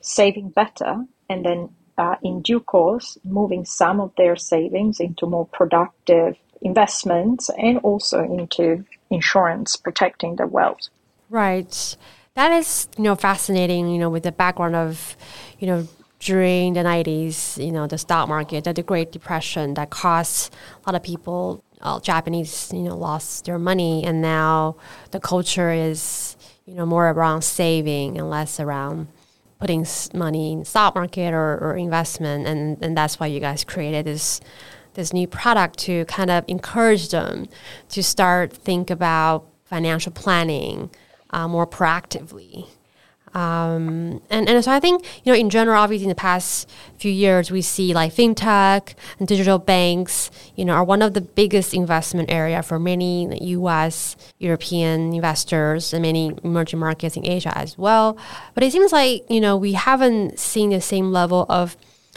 saving 0.00 0.48
better 0.48 1.04
and 1.28 1.44
then 1.44 1.68
uh, 1.98 2.16
in 2.22 2.42
due 2.42 2.60
course 2.60 3.18
moving 3.22 3.64
some 3.64 4.00
of 4.00 4.12
their 4.16 4.34
savings 4.34 4.98
into 4.98 5.26
more 5.26 5.46
productive 5.46 6.36
investments 6.62 7.50
and 7.58 7.78
also 7.78 8.20
into 8.20 8.84
insurance 9.10 9.76
protecting 9.76 10.36
their 10.36 10.46
wealth. 10.46 10.88
Right. 11.28 11.96
That 12.34 12.52
is, 12.52 12.88
you 12.96 13.04
know, 13.04 13.14
fascinating, 13.14 13.90
you 13.90 13.98
know, 13.98 14.08
with 14.08 14.22
the 14.22 14.32
background 14.32 14.74
of, 14.74 15.16
you 15.58 15.66
know, 15.66 15.86
during 16.18 16.72
the 16.72 16.80
90s, 16.80 17.62
you 17.62 17.72
know, 17.72 17.86
the 17.86 17.98
stock 17.98 18.26
market, 18.28 18.64
the 18.64 18.82
Great 18.82 19.12
Depression 19.12 19.74
that 19.74 19.90
caused 19.90 20.54
a 20.84 20.90
lot 20.90 20.94
of 20.94 21.02
people, 21.02 21.62
uh, 21.82 22.00
Japanese, 22.00 22.70
you 22.72 22.82
know, 22.82 22.96
lost 22.96 23.44
their 23.44 23.58
money. 23.58 24.04
And 24.04 24.22
now 24.22 24.76
the 25.10 25.20
culture 25.20 25.72
is, 25.72 26.36
you 26.64 26.74
know, 26.74 26.86
more 26.86 27.10
around 27.10 27.42
saving 27.42 28.16
and 28.16 28.30
less 28.30 28.58
around 28.58 29.08
putting 29.58 29.84
money 30.14 30.52
in 30.52 30.64
stock 30.64 30.94
market 30.94 31.34
or, 31.34 31.58
or 31.58 31.76
investment. 31.76 32.46
And, 32.46 32.82
and 32.82 32.96
that's 32.96 33.20
why 33.20 33.26
you 33.26 33.40
guys 33.40 33.62
created 33.64 34.06
this 34.06 34.40
this 34.94 35.12
new 35.14 35.26
product 35.26 35.78
to 35.78 36.04
kind 36.04 36.30
of 36.30 36.44
encourage 36.48 37.08
them 37.08 37.48
to 37.88 38.02
start 38.02 38.52
think 38.52 38.90
about 38.90 39.46
financial 39.64 40.12
planning 40.12 40.90
uh, 41.32 41.48
more 41.48 41.66
proactively. 41.66 42.66
Um, 43.34 44.20
and, 44.28 44.48
and 44.48 44.62
so 44.62 44.70
I 44.70 44.78
think, 44.78 45.04
you 45.24 45.32
know, 45.32 45.38
in 45.38 45.48
general, 45.48 45.80
obviously 45.80 46.04
in 46.04 46.10
the 46.10 46.14
past 46.14 46.68
few 46.98 47.10
years, 47.10 47.50
we 47.50 47.62
see 47.62 47.94
like 47.94 48.14
fintech 48.14 48.94
and 49.18 49.26
digital 49.26 49.58
banks, 49.58 50.30
you 50.54 50.64
know, 50.64 50.74
are 50.74 50.84
one 50.84 51.00
of 51.00 51.14
the 51.14 51.22
biggest 51.22 51.72
investment 51.72 52.30
area 52.30 52.62
for 52.62 52.78
many 52.78 53.38
U.S., 53.42 54.16
European 54.38 55.14
investors 55.14 55.94
and 55.94 56.02
many 56.02 56.36
emerging 56.44 56.78
markets 56.78 57.16
in 57.16 57.26
Asia 57.26 57.56
as 57.56 57.78
well. 57.78 58.18
But 58.54 58.64
it 58.64 58.72
seems 58.72 58.92
like, 58.92 59.24
you 59.30 59.40
know, 59.40 59.56
we 59.56 59.72
haven't 59.72 60.38
seen 60.38 60.70
the 60.70 60.80
same 60.80 61.10
level 61.10 61.46
of 61.48 61.76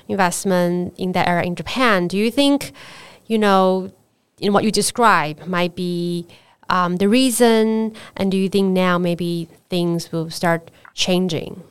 investment 0.10 0.94
in 0.98 1.14
that 1.14 1.28
area 1.28 1.46
in 1.46 1.56
Japan. 1.56 2.08
Do 2.08 2.18
you 2.18 2.30
think, 2.30 2.74
you 3.26 3.40
know, 3.40 3.92
in 4.40 4.52
what 4.52 4.66
you 4.66 4.72
describe 4.72 5.48
might 5.48 5.76
be 5.76 6.28
um, 6.70 6.98
the 6.98 7.10
reason? 7.10 7.96
And 8.16 8.32
do 8.32 8.38
you 8.38 8.50
think 8.50 8.72
now 8.72 8.98
maybe 8.98 9.50
things 9.70 10.12
will 10.12 10.30
start 10.30 10.72
changing? 10.94 11.64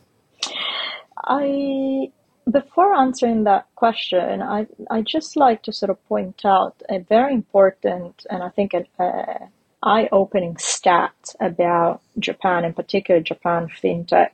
I 1.26 2.10
before 2.50 2.94
answering 2.94 3.44
that 3.44 3.66
question, 3.74 4.42
I 4.42 4.66
I 4.90 5.00
just 5.00 5.36
like 5.36 5.62
to 5.62 5.72
sort 5.72 5.90
of 5.90 6.04
point 6.06 6.44
out 6.44 6.82
a 6.90 6.98
very 6.98 7.32
important 7.32 8.26
and 8.30 8.42
I 8.42 8.50
think 8.50 8.74
an 8.74 8.86
eye-opening 9.82 10.56
stat 10.56 11.34
about 11.40 12.00
Japan, 12.18 12.64
in 12.64 12.72
particular 12.72 13.20
Japan 13.20 13.68
fintech. 13.68 14.30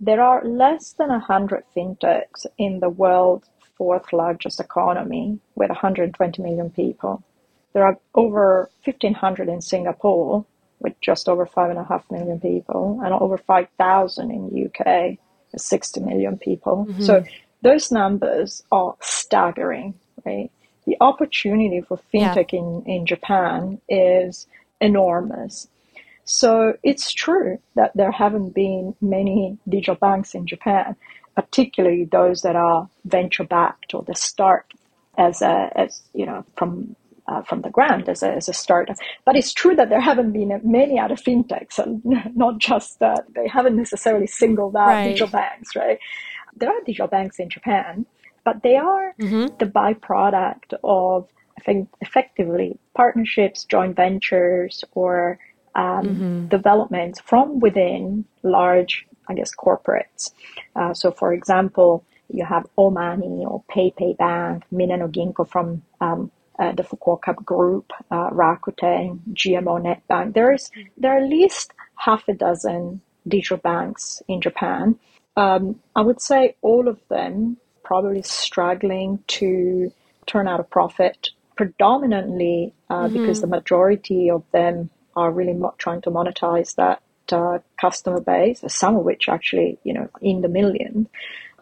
There 0.00 0.20
are 0.20 0.44
less 0.44 0.92
than 0.92 1.08
100 1.08 1.64
fintechs 1.76 2.46
in 2.58 2.80
the 2.80 2.88
world's 2.88 3.48
fourth 3.76 4.12
largest 4.12 4.60
economy 4.60 5.38
with 5.54 5.68
120 5.68 6.42
million 6.42 6.70
people. 6.70 7.22
There 7.74 7.84
are 7.84 7.98
over 8.14 8.70
1,500 8.84 9.48
in 9.48 9.60
Singapore 9.60 10.46
with 10.80 10.98
just 11.00 11.28
over 11.28 11.44
5.5 11.46 12.10
million 12.10 12.40
people 12.40 13.00
and 13.04 13.12
over 13.12 13.36
5,000 13.36 14.30
in 14.30 14.50
the 14.50 14.66
UK 14.66 15.18
with 15.52 15.60
60 15.60 16.00
million 16.00 16.38
people. 16.38 16.86
Mm-hmm. 16.88 17.02
So 17.02 17.24
those 17.62 17.90
numbers 17.90 18.62
are 18.70 18.94
staggering, 19.00 19.94
right? 20.24 20.50
The 20.86 20.96
opportunity 21.00 21.80
for 21.80 21.98
fintech 22.12 22.52
yeah. 22.52 22.60
in, 22.60 22.82
in 22.86 23.06
Japan 23.06 23.80
is 23.88 24.46
enormous. 24.80 25.66
So 26.24 26.76
it's 26.82 27.12
true 27.12 27.58
that 27.74 27.92
there 27.94 28.10
haven't 28.10 28.54
been 28.54 28.94
many 29.00 29.58
digital 29.68 29.94
banks 29.94 30.34
in 30.34 30.46
Japan, 30.46 30.96
particularly 31.34 32.04
those 32.04 32.42
that 32.42 32.56
are 32.56 32.88
venture 33.04 33.44
backed 33.44 33.94
or 33.94 34.02
that 34.04 34.18
start 34.18 34.72
as 35.16 35.42
a, 35.42 35.70
as 35.74 36.02
you 36.12 36.26
know, 36.26 36.44
from 36.56 36.96
uh, 37.26 37.42
from 37.42 37.62
the 37.62 37.70
ground 37.70 38.08
as 38.08 38.22
a, 38.22 38.30
as 38.32 38.48
a 38.48 38.52
startup. 38.52 38.96
But 39.24 39.36
it's 39.36 39.52
true 39.52 39.74
that 39.76 39.88
there 39.88 40.00
haven't 40.00 40.32
been 40.32 40.60
many 40.64 40.98
other 40.98 41.16
fintechs, 41.16 41.78
and 41.78 42.02
not 42.36 42.58
just 42.58 42.98
that 43.00 43.24
they 43.34 43.48
haven't 43.48 43.76
necessarily 43.76 44.26
singled 44.26 44.76
out 44.76 44.88
right. 44.88 45.08
digital 45.08 45.28
banks, 45.28 45.74
right? 45.76 45.98
There 46.56 46.70
are 46.70 46.80
digital 46.84 47.08
banks 47.08 47.38
in 47.38 47.48
Japan, 47.50 48.06
but 48.44 48.62
they 48.62 48.76
are 48.76 49.14
mm-hmm. 49.20 49.56
the 49.58 49.66
byproduct 49.66 50.74
of 50.84 51.28
I 51.56 51.60
think 51.62 51.88
effectively 52.00 52.78
partnerships, 52.94 53.64
joint 53.64 53.96
ventures, 53.96 54.84
or 54.92 55.38
um, 55.74 56.04
mm-hmm. 56.04 56.46
developments 56.48 57.20
from 57.20 57.60
within 57.60 58.24
large, 58.42 59.06
I 59.28 59.34
guess, 59.34 59.52
corporates. 59.54 60.32
Uh, 60.76 60.94
so, 60.94 61.10
for 61.10 61.32
example, 61.32 62.04
you 62.28 62.44
have 62.44 62.66
Omani 62.78 63.46
or 63.46 63.62
PayPay 63.70 64.16
Bank, 64.16 64.64
Minna 64.70 64.96
no 64.96 65.08
Ginko 65.08 65.48
from 65.48 65.82
um, 66.00 66.30
uh, 66.58 66.72
the 66.72 66.82
Fukuoka 66.82 67.34
Group, 67.44 67.92
uh, 68.10 68.30
Rakuten, 68.30 69.20
GMO 69.32 69.80
NetBank. 69.82 70.34
There 70.34 70.52
is 70.52 70.70
there 70.96 71.12
are 71.12 71.24
at 71.24 71.28
least 71.28 71.72
half 71.96 72.28
a 72.28 72.34
dozen 72.34 73.00
digital 73.26 73.58
banks 73.58 74.22
in 74.28 74.40
Japan. 74.40 74.98
Um, 75.36 75.80
I 75.96 76.02
would 76.02 76.20
say 76.20 76.56
all 76.62 76.88
of 76.88 77.00
them 77.08 77.56
probably 77.82 78.22
struggling 78.22 79.18
to 79.26 79.92
turn 80.26 80.48
out 80.48 80.60
a 80.60 80.64
profit, 80.64 81.30
predominantly 81.56 82.72
uh, 82.88 83.04
mm-hmm. 83.04 83.18
because 83.18 83.40
the 83.40 83.46
majority 83.46 84.30
of 84.30 84.42
them 84.52 84.90
are 85.16 85.30
really 85.30 85.52
mo- 85.52 85.74
trying 85.78 86.00
to 86.02 86.10
monetize 86.10 86.74
that 86.76 87.02
uh, 87.32 87.58
customer 87.80 88.20
base, 88.20 88.62
some 88.68 88.96
of 88.96 89.04
which 89.04 89.28
actually, 89.28 89.78
you 89.84 89.92
know, 89.92 90.08
in 90.20 90.40
the 90.40 90.48
millions, 90.48 91.06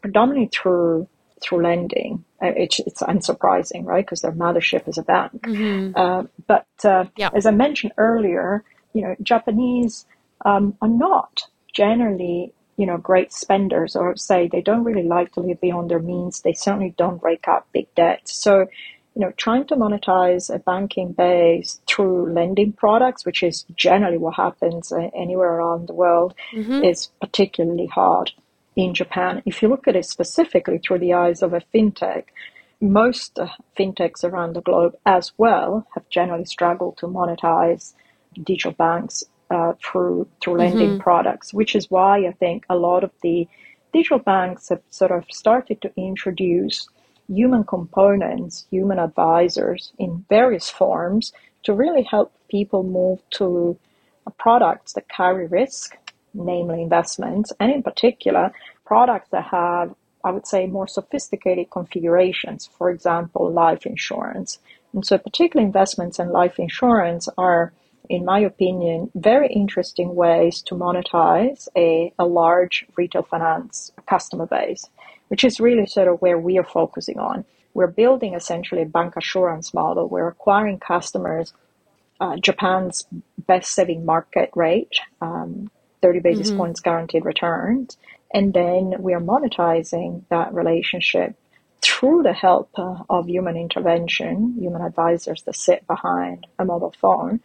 predominantly 0.00 0.48
through 0.52 1.08
through 1.42 1.62
lending. 1.62 2.24
Uh, 2.42 2.52
it's, 2.56 2.80
it's 2.80 3.02
unsurprising, 3.02 3.84
right? 3.84 4.04
Because 4.04 4.22
their 4.22 4.32
mothership 4.32 4.88
is 4.88 4.98
a 4.98 5.02
bank. 5.02 5.32
Mm-hmm. 5.42 5.92
Uh, 5.94 6.24
but 6.46 6.66
uh, 6.84 7.04
yeah. 7.16 7.30
as 7.34 7.46
I 7.46 7.52
mentioned 7.52 7.92
earlier, 7.98 8.64
you 8.94 9.02
know, 9.02 9.14
Japanese 9.22 10.06
um, 10.44 10.76
are 10.82 10.88
not 10.88 11.44
generally, 11.72 12.52
you 12.76 12.86
know, 12.86 12.98
great 12.98 13.32
spenders, 13.32 13.94
or 13.94 14.16
say 14.16 14.48
they 14.48 14.60
don't 14.60 14.84
really 14.84 15.06
like 15.06 15.32
to 15.32 15.40
live 15.40 15.60
beyond 15.60 15.90
their 15.90 16.00
means. 16.00 16.40
They 16.40 16.52
certainly 16.52 16.94
don't 16.98 17.22
rake 17.22 17.46
up 17.46 17.68
big 17.72 17.94
debts. 17.94 18.32
So 18.32 18.66
you 19.14 19.20
know, 19.20 19.32
trying 19.36 19.66
to 19.66 19.76
monetize 19.76 20.52
a 20.52 20.58
banking 20.58 21.12
base 21.12 21.80
through 21.86 22.32
lending 22.32 22.72
products, 22.72 23.26
which 23.26 23.42
is 23.42 23.66
generally 23.76 24.16
what 24.16 24.34
happens 24.34 24.90
anywhere 25.14 25.52
around 25.52 25.86
the 25.86 25.92
world, 25.92 26.34
mm-hmm. 26.52 26.82
is 26.82 27.10
particularly 27.20 27.86
hard 27.86 28.32
in 28.76 28.94
Japan. 28.94 29.42
If 29.44 29.62
you 29.62 29.68
look 29.68 29.86
at 29.86 29.96
it 29.96 30.06
specifically 30.06 30.78
through 30.78 31.00
the 31.00 31.14
eyes 31.14 31.42
of 31.42 31.52
a 31.52 31.62
fintech, 31.74 32.24
most 32.80 33.38
fintechs 33.78 34.24
around 34.24 34.54
the 34.54 34.62
globe 34.62 34.94
as 35.06 35.32
well 35.38 35.86
have 35.94 36.08
generally 36.08 36.44
struggled 36.44 36.96
to 36.98 37.06
monetize 37.06 37.94
digital 38.42 38.72
banks 38.72 39.22
uh, 39.50 39.74
through 39.84 40.26
through 40.40 40.56
lending 40.56 40.90
mm-hmm. 40.90 41.00
products, 41.00 41.52
which 41.52 41.76
is 41.76 41.90
why 41.90 42.26
I 42.26 42.32
think 42.32 42.64
a 42.68 42.76
lot 42.76 43.04
of 43.04 43.10
the 43.22 43.46
digital 43.92 44.18
banks 44.18 44.70
have 44.70 44.80
sort 44.90 45.12
of 45.12 45.24
started 45.30 45.80
to 45.82 45.92
introduce 45.96 46.88
human 47.28 47.64
components, 47.64 48.66
human 48.70 48.98
advisors 48.98 49.92
in 49.98 50.24
various 50.28 50.68
forms 50.68 51.32
to 51.64 51.74
really 51.74 52.02
help 52.02 52.32
people 52.50 52.82
move 52.82 53.20
to 53.30 53.78
products 54.38 54.94
that 54.94 55.08
carry 55.08 55.46
risk, 55.46 55.96
namely 56.34 56.82
investments, 56.82 57.52
and 57.60 57.70
in 57.72 57.82
particular, 57.82 58.52
products 58.84 59.28
that 59.30 59.44
have, 59.44 59.94
I 60.24 60.30
would 60.30 60.46
say, 60.46 60.66
more 60.66 60.88
sophisticated 60.88 61.70
configurations, 61.70 62.68
for 62.78 62.90
example, 62.90 63.50
life 63.50 63.86
insurance. 63.86 64.58
And 64.92 65.04
so, 65.04 65.18
particularly 65.18 65.66
investments 65.66 66.18
and 66.18 66.30
life 66.30 66.58
insurance 66.58 67.28
are, 67.38 67.72
in 68.08 68.24
my 68.24 68.40
opinion, 68.40 69.10
very 69.14 69.48
interesting 69.48 70.14
ways 70.14 70.62
to 70.62 70.74
monetize 70.74 71.68
a, 71.76 72.12
a 72.18 72.24
large 72.24 72.84
retail 72.96 73.22
finance 73.22 73.92
customer 74.08 74.46
base, 74.46 74.88
which 75.28 75.44
is 75.44 75.60
really 75.60 75.86
sort 75.86 76.08
of 76.08 76.20
where 76.20 76.38
we 76.38 76.58
are 76.58 76.64
focusing 76.64 77.18
on. 77.18 77.44
We're 77.74 77.86
building 77.86 78.34
essentially 78.34 78.82
a 78.82 78.86
bancassurance 78.86 79.72
model. 79.72 80.08
We're 80.08 80.28
acquiring 80.28 80.78
customers 80.78 81.54
uh, 82.22 82.36
Japan's 82.36 83.04
best 83.48 83.74
saving 83.74 84.04
market 84.04 84.50
rate, 84.54 85.00
um, 85.20 85.70
30 86.02 86.20
basis 86.20 86.48
mm-hmm. 86.48 86.58
points 86.58 86.80
guaranteed 86.80 87.24
returns. 87.24 87.96
And 88.34 88.52
then 88.52 88.94
we 88.98 89.14
are 89.14 89.20
monetizing 89.20 90.24
that 90.30 90.52
relationship 90.52 91.36
through 91.82 92.22
the 92.22 92.32
help 92.32 92.70
uh, 92.76 92.96
of 93.10 93.28
human 93.28 93.56
intervention, 93.56 94.56
human 94.58 94.82
advisors 94.82 95.42
that 95.42 95.56
sit 95.56 95.86
behind 95.86 96.46
a 96.58 96.64
mobile 96.64 96.94
phone, 97.00 97.40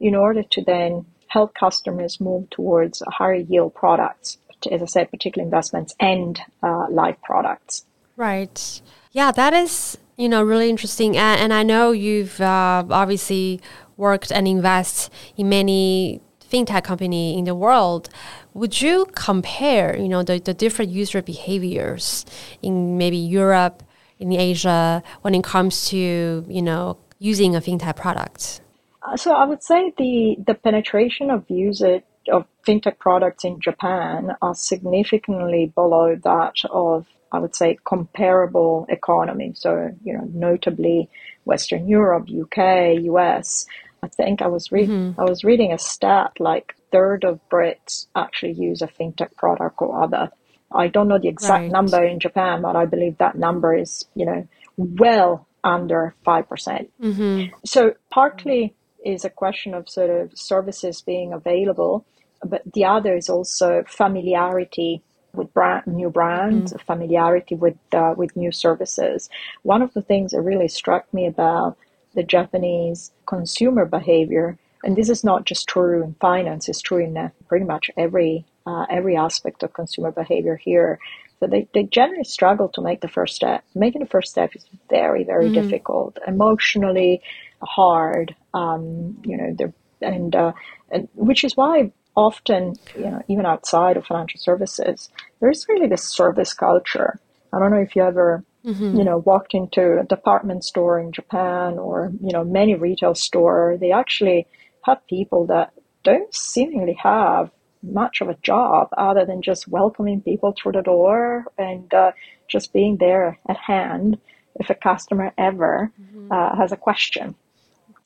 in 0.00 0.14
order 0.14 0.42
to 0.42 0.62
then 0.62 1.06
help 1.28 1.54
customers 1.54 2.20
move 2.20 2.48
towards 2.50 3.02
higher 3.06 3.34
yield 3.34 3.74
products, 3.74 4.38
as 4.70 4.82
I 4.82 4.86
said, 4.86 5.10
particularly 5.10 5.46
investments 5.46 5.94
and 6.00 6.40
uh, 6.62 6.86
life 6.90 7.16
products. 7.22 7.84
Right. 8.16 8.80
Yeah, 9.12 9.30
that 9.32 9.52
is 9.52 9.98
you 10.16 10.28
know 10.28 10.42
really 10.42 10.70
interesting, 10.70 11.16
and, 11.16 11.40
and 11.40 11.52
I 11.52 11.62
know 11.62 11.92
you've 11.92 12.40
uh, 12.40 12.84
obviously 12.88 13.60
worked 13.96 14.30
and 14.30 14.48
invest 14.48 15.10
in 15.36 15.48
many 15.48 16.22
fintech 16.50 16.84
company 16.84 17.38
in 17.38 17.44
the 17.44 17.54
world. 17.54 18.08
Would 18.54 18.80
you 18.80 19.06
compare 19.14 19.96
you 19.96 20.08
know 20.08 20.22
the, 20.22 20.38
the 20.38 20.54
different 20.54 20.90
user 20.90 21.22
behaviors 21.22 22.24
in 22.62 22.98
maybe 22.98 23.16
Europe, 23.16 23.82
in 24.18 24.32
Asia, 24.32 25.02
when 25.22 25.34
it 25.34 25.44
comes 25.44 25.88
to 25.88 26.44
you 26.48 26.62
know 26.62 26.98
using 27.18 27.56
a 27.56 27.60
fintech 27.60 27.96
product? 27.96 28.60
Uh, 29.02 29.16
so 29.16 29.32
I 29.32 29.44
would 29.44 29.62
say 29.62 29.92
the 29.98 30.36
the 30.46 30.54
penetration 30.54 31.30
of 31.30 31.44
usage 31.48 32.04
of 32.32 32.44
fintech 32.66 32.98
products 32.98 33.44
in 33.44 33.60
Japan 33.60 34.36
are 34.42 34.54
significantly 34.54 35.72
below 35.74 36.16
that 36.16 36.54
of 36.70 37.06
I 37.32 37.38
would 37.38 37.54
say, 37.54 37.78
comparable 37.84 38.86
economy. 38.88 39.52
So, 39.54 39.94
you 40.04 40.14
know, 40.14 40.28
notably 40.32 41.08
Western 41.44 41.88
Europe, 41.88 42.28
UK, 42.30 43.02
US. 43.12 43.66
I 44.06 44.08
think 44.08 44.40
I 44.40 44.46
was 44.46 44.70
reading 44.70 44.96
mm-hmm. 44.96 45.20
I 45.20 45.24
was 45.24 45.42
reading 45.42 45.72
a 45.72 45.78
stat 45.78 46.32
like 46.38 46.76
third 46.92 47.24
of 47.24 47.40
Brits 47.50 48.06
actually 48.14 48.52
use 48.52 48.80
a 48.82 48.86
fintech 48.86 49.34
product 49.36 49.76
or 49.82 50.02
other. 50.04 50.30
I 50.72 50.86
don't 50.88 51.08
know 51.08 51.18
the 51.18 51.28
exact 51.28 51.62
right. 51.62 51.70
number 51.78 52.04
in 52.04 52.20
Japan, 52.20 52.62
but 52.62 52.76
I 52.76 52.86
believe 52.86 53.18
that 53.18 53.36
number 53.36 53.76
is, 53.76 54.04
you 54.14 54.26
know, 54.26 54.46
well 54.76 55.46
under 55.64 56.14
5%. 56.24 56.48
percent 56.48 56.90
mm 57.00 57.14
hmm 57.14 57.40
So 57.64 57.80
partly 58.10 58.74
is 59.04 59.24
a 59.24 59.30
question 59.42 59.74
of 59.74 59.88
sort 59.88 60.10
of 60.10 60.24
services 60.52 61.02
being 61.12 61.32
available, 61.32 62.04
but 62.52 62.62
the 62.76 62.84
other 62.84 63.12
is 63.16 63.28
also 63.28 63.68
familiarity 63.86 65.02
with 65.36 65.52
brand, 65.52 65.86
new 65.86 66.10
brands, 66.10 66.72
mm-hmm. 66.72 66.86
familiarity 66.90 67.54
with 67.64 67.78
uh, 67.92 68.14
with 68.20 68.30
new 68.36 68.52
services. 68.66 69.18
One 69.62 69.82
of 69.82 69.90
the 69.96 70.02
things 70.10 70.28
that 70.32 70.42
really 70.52 70.70
struck 70.80 71.04
me 71.12 71.26
about 71.34 71.76
the 72.16 72.24
Japanese 72.24 73.12
consumer 73.26 73.84
behavior, 73.84 74.58
and 74.82 74.96
this 74.96 75.08
is 75.08 75.22
not 75.22 75.44
just 75.44 75.68
true 75.68 76.02
in 76.02 76.14
finance; 76.20 76.68
it's 76.68 76.82
true 76.82 76.98
in 76.98 77.16
uh, 77.16 77.28
pretty 77.48 77.64
much 77.64 77.90
every 77.96 78.44
uh, 78.66 78.86
every 78.90 79.16
aspect 79.16 79.62
of 79.62 79.72
consumer 79.72 80.10
behavior 80.10 80.56
here. 80.56 80.98
So 81.38 81.46
they, 81.46 81.68
they 81.74 81.82
generally 81.82 82.24
struggle 82.24 82.68
to 82.70 82.80
make 82.80 83.02
the 83.02 83.08
first 83.08 83.36
step. 83.36 83.62
Making 83.74 84.00
the 84.00 84.08
first 84.08 84.30
step 84.30 84.56
is 84.56 84.64
very, 84.88 85.22
very 85.22 85.50
mm-hmm. 85.50 85.60
difficult, 85.60 86.18
emotionally 86.26 87.20
hard. 87.62 88.34
Um, 88.54 89.18
you 89.22 89.36
know, 89.36 89.72
and, 90.00 90.34
uh, 90.34 90.52
and 90.90 91.08
which 91.14 91.44
is 91.44 91.56
why 91.56 91.92
often, 92.16 92.74
you 92.96 93.04
know, 93.04 93.22
even 93.28 93.44
outside 93.44 93.96
of 93.96 94.06
financial 94.06 94.40
services, 94.40 95.10
there's 95.40 95.66
really 95.68 95.88
this 95.88 96.04
service 96.04 96.54
culture. 96.54 97.20
I 97.52 97.58
don't 97.58 97.70
know 97.70 97.80
if 97.80 97.94
you 97.94 98.02
ever, 98.02 98.42
mm-hmm. 98.66 98.96
you 98.96 99.04
know, 99.04 99.18
walked 99.18 99.54
into 99.54 99.98
a 100.00 100.04
department 100.04 100.64
store 100.64 100.98
in 100.98 101.12
Japan 101.12 101.78
or, 101.78 102.12
you 102.20 102.32
know, 102.32 102.44
many 102.44 102.74
retail 102.74 103.14
store. 103.14 103.76
They 103.80 103.92
actually 103.92 104.46
have 104.84 105.06
people 105.06 105.46
that 105.46 105.72
don't 106.02 106.34
seemingly 106.34 106.96
have 107.02 107.50
much 107.82 108.20
of 108.20 108.28
a 108.28 108.36
job 108.42 108.88
other 108.96 109.24
than 109.24 109.42
just 109.42 109.68
welcoming 109.68 110.20
people 110.20 110.52
through 110.52 110.72
the 110.72 110.82
door 110.82 111.44
and 111.56 111.92
uh, 111.94 112.12
just 112.48 112.72
being 112.72 112.96
there 112.98 113.38
at 113.48 113.56
hand 113.56 114.18
if 114.56 114.70
a 114.70 114.74
customer 114.74 115.32
ever 115.38 115.92
mm-hmm. 116.00 116.32
uh, 116.32 116.56
has 116.56 116.72
a 116.72 116.76
question 116.76 117.34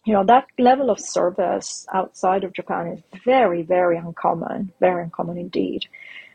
you 0.05 0.13
know 0.13 0.25
that 0.25 0.47
level 0.59 0.91
of 0.91 0.99
service 0.99 1.87
outside 1.93 2.45
of 2.45 2.53
Japan 2.53 2.89
is 2.89 3.21
very 3.25 3.63
very 3.63 3.97
uncommon, 3.99 4.73
very 4.81 5.05
uncommon 5.05 5.39
indeed. 5.39 5.87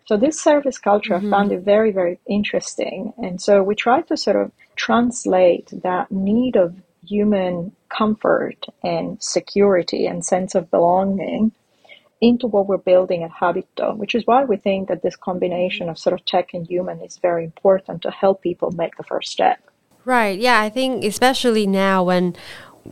So 0.05 0.17
this 0.17 0.39
service 0.39 0.77
culture 0.77 1.15
mm-hmm. 1.15 1.33
I 1.33 1.37
found 1.37 1.51
it 1.51 1.61
very 1.61 1.91
very 1.91 2.19
interesting, 2.27 3.13
and 3.17 3.41
so 3.41 3.63
we 3.63 3.75
try 3.75 4.01
to 4.01 4.17
sort 4.17 4.37
of 4.37 4.51
translate 4.75 5.69
that 5.83 6.11
need 6.11 6.55
of 6.55 6.75
human 7.05 7.71
comfort 7.89 8.65
and 8.83 9.21
security 9.21 10.05
and 10.07 10.25
sense 10.25 10.55
of 10.55 10.71
belonging 10.71 11.51
into 12.21 12.47
what 12.47 12.67
we're 12.67 12.77
building 12.77 13.23
at 13.23 13.31
Habitto, 13.31 13.95
which 13.95 14.15
is 14.15 14.25
why 14.25 14.43
we 14.43 14.57
think 14.57 14.87
that 14.87 15.01
this 15.01 15.15
combination 15.15 15.89
of 15.89 15.99
sort 15.99 16.13
of 16.13 16.25
tech 16.25 16.53
and 16.53 16.65
human 16.65 16.99
is 17.01 17.17
very 17.17 17.43
important 17.43 18.01
to 18.01 18.11
help 18.11 18.41
people 18.41 18.71
make 18.71 18.95
the 18.97 19.03
first 19.03 19.31
step. 19.31 19.59
Right. 20.05 20.39
Yeah. 20.39 20.61
I 20.61 20.69
think 20.69 21.03
especially 21.03 21.67
now 21.67 22.03
when 22.03 22.35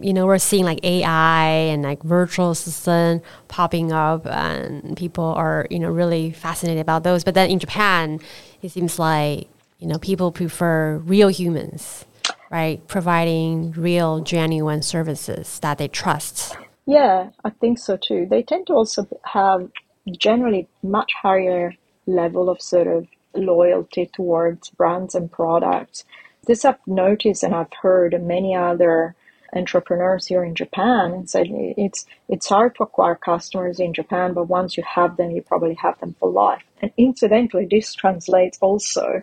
you 0.01 0.13
know, 0.13 0.25
we're 0.25 0.37
seeing 0.37 0.65
like 0.65 0.83
AI 0.83 1.47
and 1.47 1.83
like 1.83 2.01
virtual 2.03 2.51
assistant 2.51 3.23
popping 3.47 3.91
up, 3.91 4.25
and 4.25 4.97
people 4.97 5.25
are, 5.25 5.67
you 5.69 5.79
know, 5.79 5.89
really 5.89 6.31
fascinated 6.31 6.81
about 6.81 7.03
those. 7.03 7.23
But 7.23 7.33
then 7.33 7.49
in 7.49 7.59
Japan, 7.59 8.19
it 8.61 8.71
seems 8.71 8.97
like, 8.99 9.47
you 9.79 9.87
know, 9.87 9.99
people 9.99 10.31
prefer 10.31 10.97
real 10.97 11.27
humans, 11.27 12.05
right? 12.49 12.85
Providing 12.87 13.71
real, 13.73 14.21
genuine 14.21 14.81
services 14.81 15.59
that 15.59 15.77
they 15.77 15.87
trust. 15.87 16.55
Yeah, 16.85 17.29
I 17.43 17.49
think 17.49 17.79
so 17.79 17.97
too. 17.97 18.27
They 18.29 18.43
tend 18.43 18.67
to 18.67 18.73
also 18.73 19.07
have 19.23 19.69
generally 20.11 20.67
much 20.81 21.13
higher 21.21 21.75
level 22.05 22.49
of 22.49 22.61
sort 22.61 22.87
of 22.87 23.07
loyalty 23.33 24.09
towards 24.13 24.69
brands 24.69 25.15
and 25.15 25.31
products. 25.31 26.03
This 26.45 26.65
I've 26.65 26.85
noticed 26.85 27.43
and 27.43 27.55
I've 27.55 27.71
heard 27.81 28.21
many 28.21 28.55
other 28.55 29.15
entrepreneurs 29.55 30.27
here 30.27 30.43
in 30.43 30.55
Japan 30.55 31.13
and 31.13 31.29
said 31.29 31.47
it's 31.49 32.05
it's 32.27 32.47
hard 32.47 32.75
to 32.75 32.83
acquire 32.83 33.15
customers 33.15 33.79
in 33.79 33.93
Japan, 33.93 34.33
but 34.33 34.47
once 34.47 34.77
you 34.77 34.83
have 34.83 35.17
them, 35.17 35.31
you 35.31 35.41
probably 35.41 35.75
have 35.75 35.99
them 35.99 36.15
for 36.19 36.29
life. 36.29 36.63
And 36.81 36.91
incidentally, 36.97 37.67
this 37.69 37.93
translates 37.93 38.57
also 38.61 39.21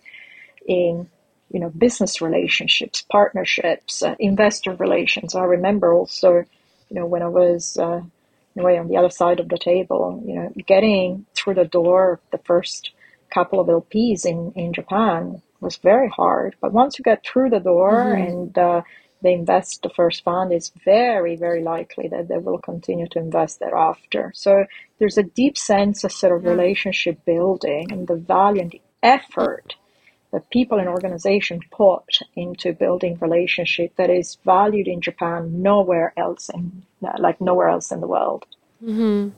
in 0.66 1.08
you 1.50 1.60
know 1.60 1.70
business 1.70 2.20
relationships, 2.20 3.02
partnerships, 3.10 4.02
uh, 4.02 4.14
investor 4.18 4.74
relations. 4.74 5.34
I 5.34 5.44
remember 5.44 5.92
also, 5.92 6.44
you 6.88 6.96
know, 6.96 7.06
when 7.06 7.22
I 7.22 7.28
was 7.28 7.76
uh, 7.76 8.02
in 8.54 8.62
a 8.62 8.64
way 8.64 8.78
on 8.78 8.88
the 8.88 8.96
other 8.96 9.10
side 9.10 9.40
of 9.40 9.48
the 9.48 9.58
table, 9.58 10.22
you 10.24 10.34
know, 10.34 10.52
getting 10.66 11.26
through 11.34 11.54
the 11.54 11.64
door 11.64 12.20
the 12.30 12.38
first 12.38 12.92
couple 13.32 13.60
of 13.60 13.66
LPs 13.68 14.24
in 14.24 14.52
in 14.54 14.72
Japan 14.72 15.42
was 15.60 15.76
very 15.76 16.08
hard. 16.08 16.56
But 16.60 16.72
once 16.72 16.98
you 16.98 17.02
get 17.02 17.24
through 17.24 17.50
the 17.50 17.60
door 17.60 17.92
mm-hmm. 17.92 18.22
and 18.22 18.58
uh, 18.58 18.82
they 19.22 19.34
invest 19.34 19.82
the 19.82 19.90
first 19.90 20.24
fund, 20.24 20.52
it's 20.52 20.72
very, 20.84 21.36
very 21.36 21.62
likely 21.62 22.08
that 22.08 22.28
they 22.28 22.38
will 22.38 22.58
continue 22.58 23.06
to 23.08 23.18
invest 23.18 23.60
thereafter. 23.60 24.32
So 24.34 24.66
there's 24.98 25.18
a 25.18 25.22
deep 25.22 25.58
sense 25.58 26.04
of 26.04 26.12
sort 26.12 26.36
of 26.36 26.44
relationship 26.44 27.24
building 27.24 27.92
and 27.92 28.06
the 28.06 28.16
value 28.16 28.62
and 28.62 28.70
the 28.70 28.82
effort 29.02 29.74
that 30.32 30.50
people 30.50 30.78
and 30.78 30.88
organizations 30.88 31.62
put 31.70 32.18
into 32.36 32.72
building 32.72 33.18
relationship 33.20 33.96
that 33.96 34.10
is 34.10 34.38
valued 34.44 34.86
in 34.86 35.00
Japan 35.00 35.62
nowhere 35.62 36.12
else 36.16 36.48
in 36.54 36.84
like 37.18 37.40
nowhere 37.40 37.68
else 37.68 37.90
in 37.90 38.00
the 38.00 38.06
world. 38.06 38.46
Mm-hmm. 38.82 39.30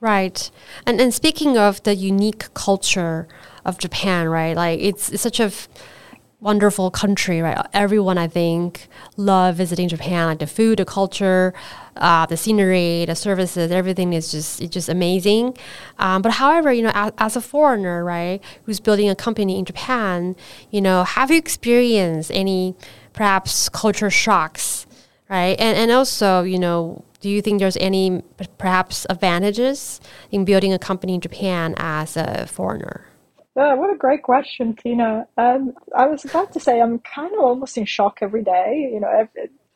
Right. 0.00 0.50
And 0.86 1.00
and 1.00 1.14
speaking 1.14 1.56
of 1.56 1.82
the 1.84 1.94
unique 1.94 2.52
culture 2.52 3.26
of 3.64 3.78
Japan, 3.78 4.28
right? 4.28 4.54
Like 4.54 4.80
it's, 4.80 5.08
it's 5.10 5.22
such 5.22 5.40
a 5.40 5.50
wonderful 6.40 6.90
country, 6.90 7.40
right? 7.40 7.66
Everyone, 7.72 8.18
I 8.18 8.28
think, 8.28 8.88
love 9.16 9.56
visiting 9.56 9.88
Japan. 9.88 10.26
Like 10.26 10.38
the 10.38 10.46
food, 10.46 10.78
the 10.78 10.84
culture, 10.84 11.54
uh, 11.96 12.26
the 12.26 12.36
scenery, 12.36 13.04
the 13.06 13.14
services, 13.14 13.70
everything 13.70 14.12
is 14.12 14.30
just 14.30 14.60
it's 14.60 14.72
just 14.72 14.88
amazing. 14.88 15.56
Um, 15.98 16.22
but 16.22 16.32
however, 16.32 16.72
you 16.72 16.82
know, 16.82 16.92
as, 16.94 17.12
as, 17.18 17.36
a 17.36 17.40
foreigner, 17.40 18.04
right, 18.04 18.42
who's 18.64 18.80
building 18.80 19.08
a 19.08 19.14
company 19.14 19.58
in 19.58 19.64
Japan, 19.64 20.36
you 20.70 20.80
know, 20.80 21.04
have 21.04 21.30
you 21.30 21.38
experienced 21.38 22.30
any 22.32 22.74
perhaps 23.12 23.68
culture 23.68 24.10
shocks, 24.10 24.86
right? 25.30 25.58
And 25.58 25.76
and 25.76 25.90
also, 25.90 26.42
you 26.42 26.58
know, 26.58 27.02
do 27.20 27.30
you 27.30 27.40
think 27.40 27.60
there's 27.60 27.78
any 27.78 28.22
perhaps 28.58 29.06
advantages 29.08 30.00
in 30.30 30.44
building 30.44 30.72
a 30.72 30.78
company 30.78 31.14
in 31.14 31.20
Japan 31.20 31.74
as 31.78 32.16
a 32.16 32.46
foreigner? 32.46 33.06
Oh, 33.58 33.74
what 33.76 33.92
a 33.92 33.96
great 33.96 34.22
question, 34.22 34.74
Tina. 34.74 35.26
Um, 35.38 35.72
I 35.96 36.06
was 36.06 36.24
about 36.26 36.52
to 36.52 36.60
say 36.60 36.80
I'm 36.80 36.98
kind 36.98 37.32
of 37.32 37.40
almost 37.40 37.78
in 37.78 37.86
shock 37.86 38.18
every 38.20 38.44
day. 38.44 38.90
You 38.92 39.00
know, 39.00 39.26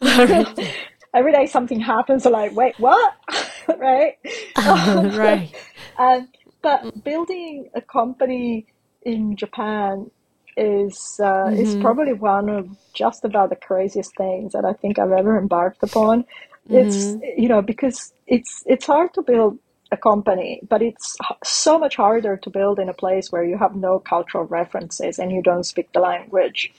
every, 0.03 0.67
every 1.15 1.33
day 1.33 1.47
something 1.47 1.81
happens. 1.81 2.27
I'm 2.27 2.33
like, 2.33 2.55
wait, 2.55 2.79
what? 2.79 3.15
right? 3.79 4.19
right. 4.59 5.51
Um, 5.99 6.29
but 6.61 7.03
building 7.03 7.71
a 7.75 7.81
company 7.81 8.67
in 9.03 9.35
Japan 9.35 10.11
is 10.59 11.19
uh, 11.19 11.25
mm-hmm. 11.25 11.55
is 11.55 11.75
probably 11.77 12.13
one 12.13 12.51
of 12.51 12.69
just 12.93 13.25
about 13.25 13.49
the 13.49 13.57
craziest 13.57 14.15
things 14.15 14.53
that 14.53 14.67
I 14.67 14.75
think 14.75 14.99
I've 14.99 15.13
ever 15.13 15.39
embarked 15.39 15.83
upon. 15.83 16.25
Mm-hmm. 16.69 16.77
It's 16.77 17.17
you 17.39 17.49
know 17.49 17.63
because 17.63 18.13
it's 18.27 18.63
it's 18.67 18.85
hard 18.85 19.15
to 19.15 19.23
build 19.23 19.59
a 19.93 19.97
company, 19.97 20.61
but 20.69 20.83
it's 20.83 21.17
so 21.43 21.79
much 21.79 21.97
harder 21.97 22.37
to 22.37 22.51
build 22.51 22.79
in 22.79 22.89
a 22.89 22.95
place 22.95 23.33
where 23.33 23.45
you 23.45 23.59
have 23.59 23.75
no 23.75 23.99
cultural 23.99 24.45
references 24.45 25.19
and 25.19 25.33
you 25.33 25.43
don't 25.43 25.65
speak 25.65 25.93
the 25.93 26.01
language. 26.01 26.73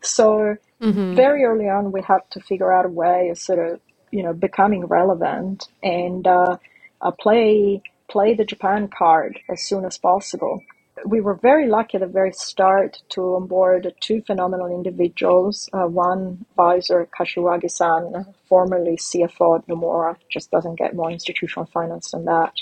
So 0.00 0.56
mm-hmm. 0.80 1.14
very 1.14 1.44
early 1.44 1.68
on, 1.68 1.92
we 1.92 2.02
had 2.02 2.20
to 2.30 2.40
figure 2.40 2.72
out 2.72 2.84
a 2.84 2.88
way 2.88 3.28
of 3.30 3.38
sort 3.38 3.58
of 3.58 3.80
you 4.10 4.22
know 4.22 4.32
becoming 4.32 4.86
relevant 4.86 5.68
and 5.82 6.26
uh, 6.26 6.56
uh, 7.00 7.10
play 7.12 7.82
play 8.08 8.34
the 8.34 8.44
Japan 8.44 8.88
card 8.88 9.38
as 9.48 9.62
soon 9.62 9.84
as 9.84 9.98
possible 9.98 10.62
we 11.04 11.20
were 11.20 11.34
very 11.34 11.68
lucky 11.68 11.96
at 11.96 12.00
the 12.00 12.06
very 12.06 12.32
start 12.32 13.02
to 13.10 13.34
onboard 13.34 13.92
two 14.00 14.22
phenomenal 14.22 14.66
individuals. 14.66 15.68
Uh, 15.72 15.86
one 15.86 16.44
advisor, 16.50 17.06
Kashiwagi-san, 17.18 18.34
formerly 18.48 18.96
CFO 18.96 19.58
at 19.58 19.66
Nomura, 19.66 20.16
just 20.30 20.50
doesn't 20.50 20.78
get 20.78 20.94
more 20.94 21.10
institutional 21.10 21.66
finance 21.66 22.12
than 22.12 22.24
that. 22.24 22.52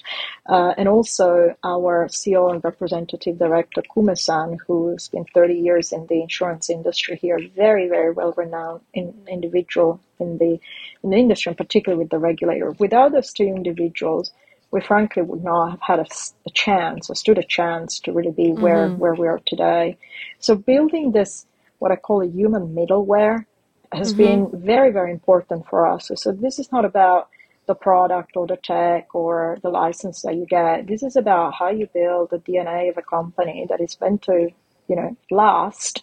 Uh, 0.47 0.75
and 0.77 0.88
also 0.88 1.55
our 1.62 2.09
CEO 2.09 2.53
and 2.53 2.64
representative 2.64 3.38
director, 3.38 3.83
Kume-san, 3.94 4.59
who's 4.66 5.09
been 5.09 5.25
30 5.33 5.55
years 5.55 5.92
in 5.92 6.07
the 6.07 6.20
insurance 6.20 6.68
industry 6.68 7.16
here, 7.16 7.38
very, 7.55 7.88
very 7.88 8.12
well-renowned 8.12 8.81
in, 8.94 9.14
individual 9.29 10.01
in 10.18 10.38
the, 10.38 10.59
in 11.03 11.11
the 11.11 11.16
industry, 11.16 11.51
and 11.51 11.57
particularly 11.57 12.03
with 12.03 12.11
the 12.11 12.18
regulator. 12.18 12.73
Without 12.73 13.12
those 13.12 13.33
two 13.33 13.44
individuals, 13.44 14.33
we 14.75 14.81
frankly 14.81 15.23
would 15.23 15.45
not 15.45 15.71
have 15.71 15.81
had 15.81 16.01
a, 16.01 16.07
a 16.49 16.51
chance 16.53 17.09
or 17.09 17.15
stood 17.15 17.39
a 17.39 17.45
chance 17.45 18.01
to 18.01 18.13
really 18.13 18.33
be 18.33 18.51
where, 18.51 18.89
mm-hmm. 18.89 18.99
where 18.99 19.15
we 19.15 19.29
are 19.29 19.41
today. 19.47 19.97
So 20.41 20.57
building 20.57 21.13
this, 21.13 21.47
what 21.79 21.93
I 21.93 21.97
call 21.97 22.23
a 22.23 22.27
human 22.27 22.75
middleware, 22.75 23.47
has 23.93 24.13
mm-hmm. 24.13 24.51
been 24.51 24.63
very, 24.73 24.91
very 24.91 25.13
important 25.13 25.69
for 25.69 25.87
us. 25.87 26.09
So, 26.09 26.17
so 26.17 26.33
this 26.33 26.59
is 26.59 26.73
not 26.73 26.85
about 26.85 27.29
the 27.67 27.77
product 27.77 28.37
or 28.37 28.49
the 28.49 28.57
tech 28.57 29.15
or 29.15 29.59
the 29.63 29.69
license 29.69 30.23
that 30.23 30.35
you 30.35 30.45
get. 30.45 30.89
This 30.89 31.05
is 31.05 31.15
about 31.15 31.55
how 31.55 31.71
you 31.71 31.87
build 31.95 32.31
the 32.31 32.39
DNA 32.39 32.91
of 32.91 32.99
a 32.99 33.03
company 33.03 33.67
that 33.71 33.81
is 33.81 33.97
meant 34.01 34.23
to, 34.23 34.51
you 34.89 34.97
know, 34.97 35.17
last, 35.31 36.03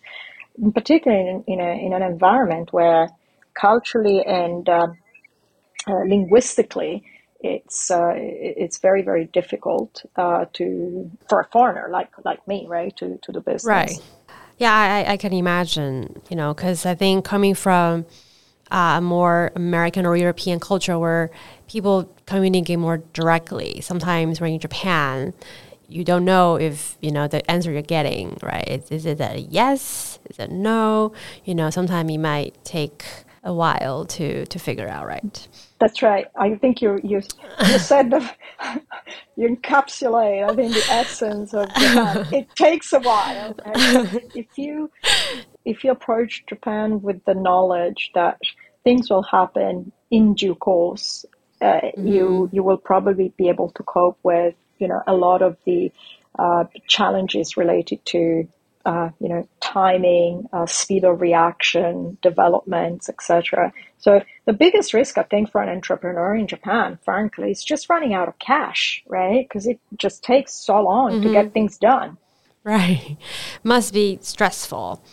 particularly 0.73 1.29
in, 1.29 1.43
in, 1.45 1.59
a, 1.59 1.85
in 1.85 1.91
an 1.91 2.03
environment 2.03 2.71
where 2.71 3.09
culturally 3.53 4.23
and 4.25 4.69
uh, 4.69 4.87
uh, 5.89 6.03
linguistically 6.07 7.03
it's 7.43 7.91
uh, 7.91 8.13
it's 8.15 8.77
very 8.79 9.01
very 9.01 9.25
difficult 9.25 10.05
uh, 10.15 10.45
to 10.53 11.09
for 11.27 11.39
a 11.39 11.45
foreigner 11.45 11.89
like 11.91 12.09
like 12.23 12.47
me 12.47 12.65
right 12.67 12.95
to 12.97 13.17
to 13.21 13.31
do 13.31 13.39
business. 13.39 13.65
Right. 13.65 13.99
Yeah 14.57 14.73
I, 14.73 15.13
I 15.13 15.17
can 15.17 15.33
imagine 15.33 16.21
you 16.29 16.35
know 16.35 16.53
because 16.53 16.85
I 16.85 16.95
think 16.95 17.25
coming 17.25 17.55
from 17.55 18.05
uh, 18.71 18.95
a 18.97 19.01
more 19.01 19.51
American 19.55 20.05
or 20.05 20.15
European 20.15 20.59
culture 20.59 20.97
where 20.97 21.29
people 21.67 22.13
communicate 22.25 22.79
more 22.79 22.99
directly 23.13 23.81
sometimes 23.81 24.39
when 24.39 24.51
you're 24.51 24.55
in 24.55 24.61
Japan 24.61 25.33
you 25.91 26.05
don't 26.05 26.23
know 26.23 26.55
if 26.55 26.97
you 27.01 27.11
know 27.11 27.27
the 27.27 27.49
answer 27.51 27.71
you're 27.71 27.81
getting 27.81 28.37
right? 28.41 28.67
Is, 28.67 28.91
is 28.91 29.05
it 29.05 29.19
a 29.19 29.39
yes? 29.39 30.19
Is 30.29 30.39
it 30.39 30.51
no? 30.51 31.11
You 31.43 31.55
know 31.55 31.69
sometimes 31.69 32.09
it 32.09 32.17
might 32.17 32.63
take 32.63 33.03
a 33.43 33.53
while 33.53 34.05
to 34.05 34.45
to 34.45 34.59
figure 34.59 34.87
out 34.87 35.07
right 35.07 35.47
that's 35.81 36.03
right. 36.03 36.27
I 36.35 36.53
think 36.55 36.79
you 36.83 36.99
you 37.03 37.21
you 37.67 37.79
said 37.79 38.11
the, 38.11 38.31
you 39.35 39.49
encapsulate. 39.49 40.47
I 40.47 40.55
think 40.55 40.73
the 40.75 40.85
essence 40.91 41.55
of 41.55 41.67
Japan. 41.73 42.27
It 42.31 42.55
takes 42.55 42.93
a 42.93 42.99
while. 42.99 43.55
If 44.35 44.45
you 44.57 44.91
if 45.65 45.83
you 45.83 45.89
approach 45.89 46.45
Japan 46.45 47.01
with 47.01 47.25
the 47.25 47.33
knowledge 47.33 48.11
that 48.13 48.37
things 48.83 49.09
will 49.09 49.23
happen 49.23 49.91
in 50.11 50.35
due 50.35 50.53
course, 50.53 51.25
uh, 51.61 51.65
mm-hmm. 51.65 52.07
you 52.07 52.49
you 52.53 52.61
will 52.61 52.77
probably 52.77 53.33
be 53.35 53.49
able 53.49 53.71
to 53.71 53.81
cope 53.81 54.19
with 54.21 54.53
you 54.77 54.87
know 54.87 55.01
a 55.07 55.15
lot 55.15 55.41
of 55.41 55.57
the 55.65 55.91
uh, 56.37 56.65
challenges 56.87 57.57
related 57.57 58.05
to 58.05 58.47
uh, 58.85 59.09
you 59.19 59.29
know, 59.29 59.47
timing, 59.61 60.47
uh, 60.53 60.65
speed 60.65 61.03
of 61.03 61.21
reaction, 61.21 62.17
developments, 62.21 63.09
etc. 63.09 63.71
So 63.99 64.21
the 64.45 64.53
biggest 64.53 64.93
risk, 64.93 65.17
I 65.17 65.23
think, 65.23 65.51
for 65.51 65.61
an 65.61 65.69
entrepreneur 65.69 66.35
in 66.35 66.47
Japan, 66.47 66.97
frankly, 67.03 67.51
is 67.51 67.63
just 67.63 67.89
running 67.89 68.13
out 68.13 68.27
of 68.27 68.39
cash, 68.39 69.03
right? 69.07 69.47
Because 69.47 69.67
it 69.67 69.79
just 69.97 70.23
takes 70.23 70.53
so 70.53 70.81
long 70.81 71.11
mm-hmm. 71.11 71.23
to 71.23 71.31
get 71.31 71.45
mm-hmm. 71.45 71.53
things 71.53 71.77
done. 71.77 72.17
Right, 72.63 73.17
must 73.63 73.93
be 73.93 74.19
stressful. 74.21 75.03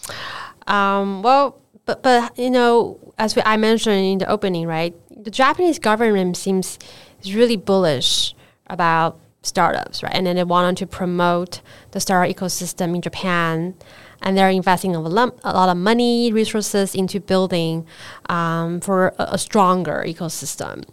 Um, 0.66 1.22
well, 1.22 1.60
but 1.84 2.02
but 2.02 2.38
you 2.38 2.50
know, 2.50 2.98
as 3.18 3.34
we, 3.34 3.42
I 3.44 3.56
mentioned 3.56 4.04
in 4.04 4.18
the 4.18 4.28
opening, 4.28 4.66
right, 4.66 4.94
the 5.10 5.30
Japanese 5.30 5.78
government 5.78 6.36
seems 6.36 6.78
really 7.26 7.56
bullish 7.56 8.34
about 8.68 9.18
startups, 9.42 10.02
right? 10.02 10.12
And 10.14 10.26
then 10.26 10.36
they 10.36 10.44
wanted 10.44 10.76
to 10.78 10.86
promote 10.86 11.60
the 11.92 12.00
startup 12.00 12.34
ecosystem 12.34 12.94
in 12.94 13.00
Japan. 13.00 13.74
And 14.20 14.36
they're 14.36 14.50
investing 14.50 14.96
a 14.96 15.00
lot, 15.00 15.38
a 15.44 15.52
lot 15.52 15.68
of 15.68 15.76
money, 15.76 16.32
resources 16.32 16.94
into 16.94 17.20
building 17.20 17.86
um, 18.28 18.80
for 18.80 19.14
a, 19.18 19.28
a, 19.32 19.38
stronger 19.38 20.04
ecosystem. 20.06 20.84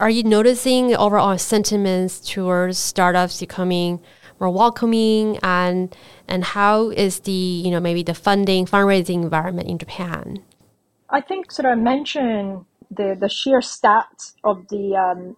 Are 0.00 0.10
you 0.10 0.24
noticing 0.24 0.94
overall 0.96 1.38
sentiments 1.38 2.18
towards 2.18 2.76
startups 2.78 3.38
becoming 3.38 4.00
more 4.40 4.50
welcoming? 4.50 5.38
And 5.44 5.94
and 6.26 6.42
how 6.42 6.90
is 6.90 7.20
the 7.20 7.30
you 7.30 7.70
know 7.70 7.78
maybe 7.78 8.02
the 8.02 8.14
funding 8.14 8.66
fundraising 8.66 9.22
environment 9.22 9.68
in 9.68 9.78
Japan? 9.78 10.42
I 11.10 11.20
think 11.20 11.52
sort 11.52 11.72
of 11.72 11.78
mention 11.78 12.66
the 12.90 13.16
the 13.18 13.28
sheer 13.28 13.60
stats 13.60 14.34
of 14.42 14.66
the 14.66 14.96
um, 14.96 15.36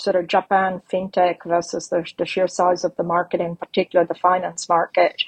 sort 0.00 0.16
of 0.16 0.26
Japan 0.26 0.80
fintech 0.92 1.38
versus 1.46 1.88
the, 1.88 2.04
the 2.18 2.26
sheer 2.26 2.48
size 2.48 2.84
of 2.84 2.96
the 2.96 3.02
market, 3.02 3.40
in 3.40 3.56
particular 3.56 4.06
the 4.06 4.14
finance 4.14 4.68
market. 4.68 5.22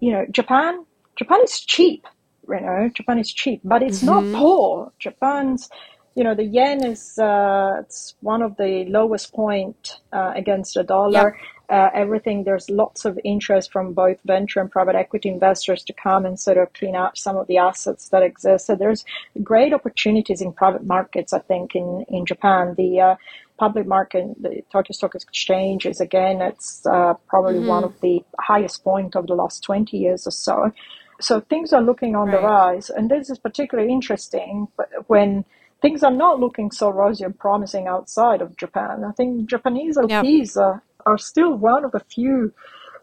You 0.00 0.12
know, 0.12 0.26
Japan 0.30 0.84
Japan 1.16 1.40
is 1.44 1.60
cheap. 1.60 2.06
You 2.48 2.60
know, 2.60 2.90
Japan 2.92 3.18
is 3.18 3.32
cheap, 3.32 3.60
but 3.64 3.82
it's 3.82 4.02
mm-hmm. 4.02 4.32
not 4.32 4.40
poor. 4.40 4.92
Japan's 4.98 5.68
you 6.14 6.24
know 6.24 6.34
the 6.34 6.44
yen 6.44 6.84
is 6.84 7.18
uh, 7.18 7.76
it's 7.80 8.14
one 8.20 8.42
of 8.42 8.56
the 8.56 8.84
lowest 8.88 9.32
point 9.32 10.00
uh, 10.12 10.32
against 10.34 10.74
the 10.74 10.82
dollar. 10.82 11.12
Yep. 11.12 11.51
Uh, 11.72 11.90
everything 11.94 12.44
there's 12.44 12.68
lots 12.68 13.06
of 13.06 13.18
interest 13.24 13.72
from 13.72 13.94
both 13.94 14.18
venture 14.26 14.60
and 14.60 14.70
private 14.70 14.94
equity 14.94 15.28
investors 15.30 15.82
to 15.82 15.92
come 15.94 16.26
and 16.26 16.38
sort 16.38 16.58
of 16.58 16.70
clean 16.74 16.94
up 16.94 17.16
some 17.16 17.36
of 17.36 17.46
the 17.46 17.56
assets 17.56 18.10
that 18.10 18.22
exist. 18.22 18.66
So 18.66 18.74
there's 18.74 19.06
great 19.42 19.72
opportunities 19.72 20.42
in 20.42 20.52
private 20.52 20.84
markets. 20.84 21.32
I 21.32 21.38
think 21.38 21.74
in 21.74 22.04
in 22.08 22.26
Japan 22.26 22.74
the 22.76 23.00
uh, 23.00 23.14
public 23.58 23.86
market, 23.86 24.24
the 24.40 24.62
Tokyo 24.72 24.92
Stock 24.92 25.14
Exchange 25.14 25.86
is 25.86 26.00
again, 26.00 26.42
it's 26.42 26.84
uh, 26.84 27.14
probably 27.28 27.60
mm-hmm. 27.60 27.76
one 27.76 27.84
of 27.84 27.94
the 28.00 28.22
highest 28.38 28.84
point 28.84 29.14
of 29.16 29.26
the 29.26 29.34
last 29.34 29.62
20 29.62 29.96
years 29.96 30.26
or 30.26 30.32
so. 30.32 30.72
So 31.20 31.40
things 31.40 31.72
are 31.72 31.82
looking 31.82 32.16
on 32.16 32.28
right. 32.28 32.40
the 32.40 32.46
rise. 32.46 32.90
And 32.90 33.10
this 33.10 33.30
is 33.30 33.38
particularly 33.38 33.92
interesting 33.92 34.68
when 35.06 35.44
things 35.80 36.02
are 36.02 36.10
not 36.10 36.40
looking 36.40 36.70
so 36.70 36.90
rosy 36.90 37.24
and 37.24 37.38
promising 37.38 37.86
outside 37.86 38.40
of 38.40 38.56
Japan. 38.56 39.04
I 39.04 39.12
think 39.12 39.48
Japanese 39.48 39.96
LPs 39.96 40.56
yep. 40.56 40.64
are, 40.64 40.82
are 41.06 41.18
still 41.18 41.54
one 41.54 41.84
of 41.84 41.92
the 41.92 42.00
few 42.00 42.52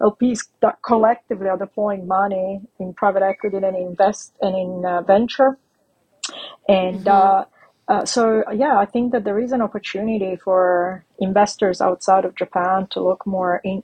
LPs 0.01 0.47
that 0.61 0.81
collectively 0.81 1.49
are 1.49 1.57
deploying 1.57 2.07
money 2.07 2.61
in 2.79 2.93
private 2.93 3.23
equity 3.23 3.57
and 3.57 3.75
invest 3.75 4.33
and 4.41 4.55
in 4.55 4.85
uh, 4.85 5.01
venture. 5.01 5.57
And 6.67 7.05
mm-hmm. 7.05 7.07
uh, 7.07 7.43
uh, 7.89 8.05
so 8.05 8.43
yeah, 8.53 8.77
I 8.77 8.85
think 8.85 9.11
that 9.13 9.23
there 9.23 9.39
is 9.39 9.51
an 9.51 9.61
opportunity 9.61 10.35
for 10.35 11.03
investors 11.17 11.81
outside 11.81 12.23
of 12.23 12.35
Japan 12.35 12.87
to 12.91 13.01
look 13.01 13.25
more, 13.25 13.59
in, 13.63 13.81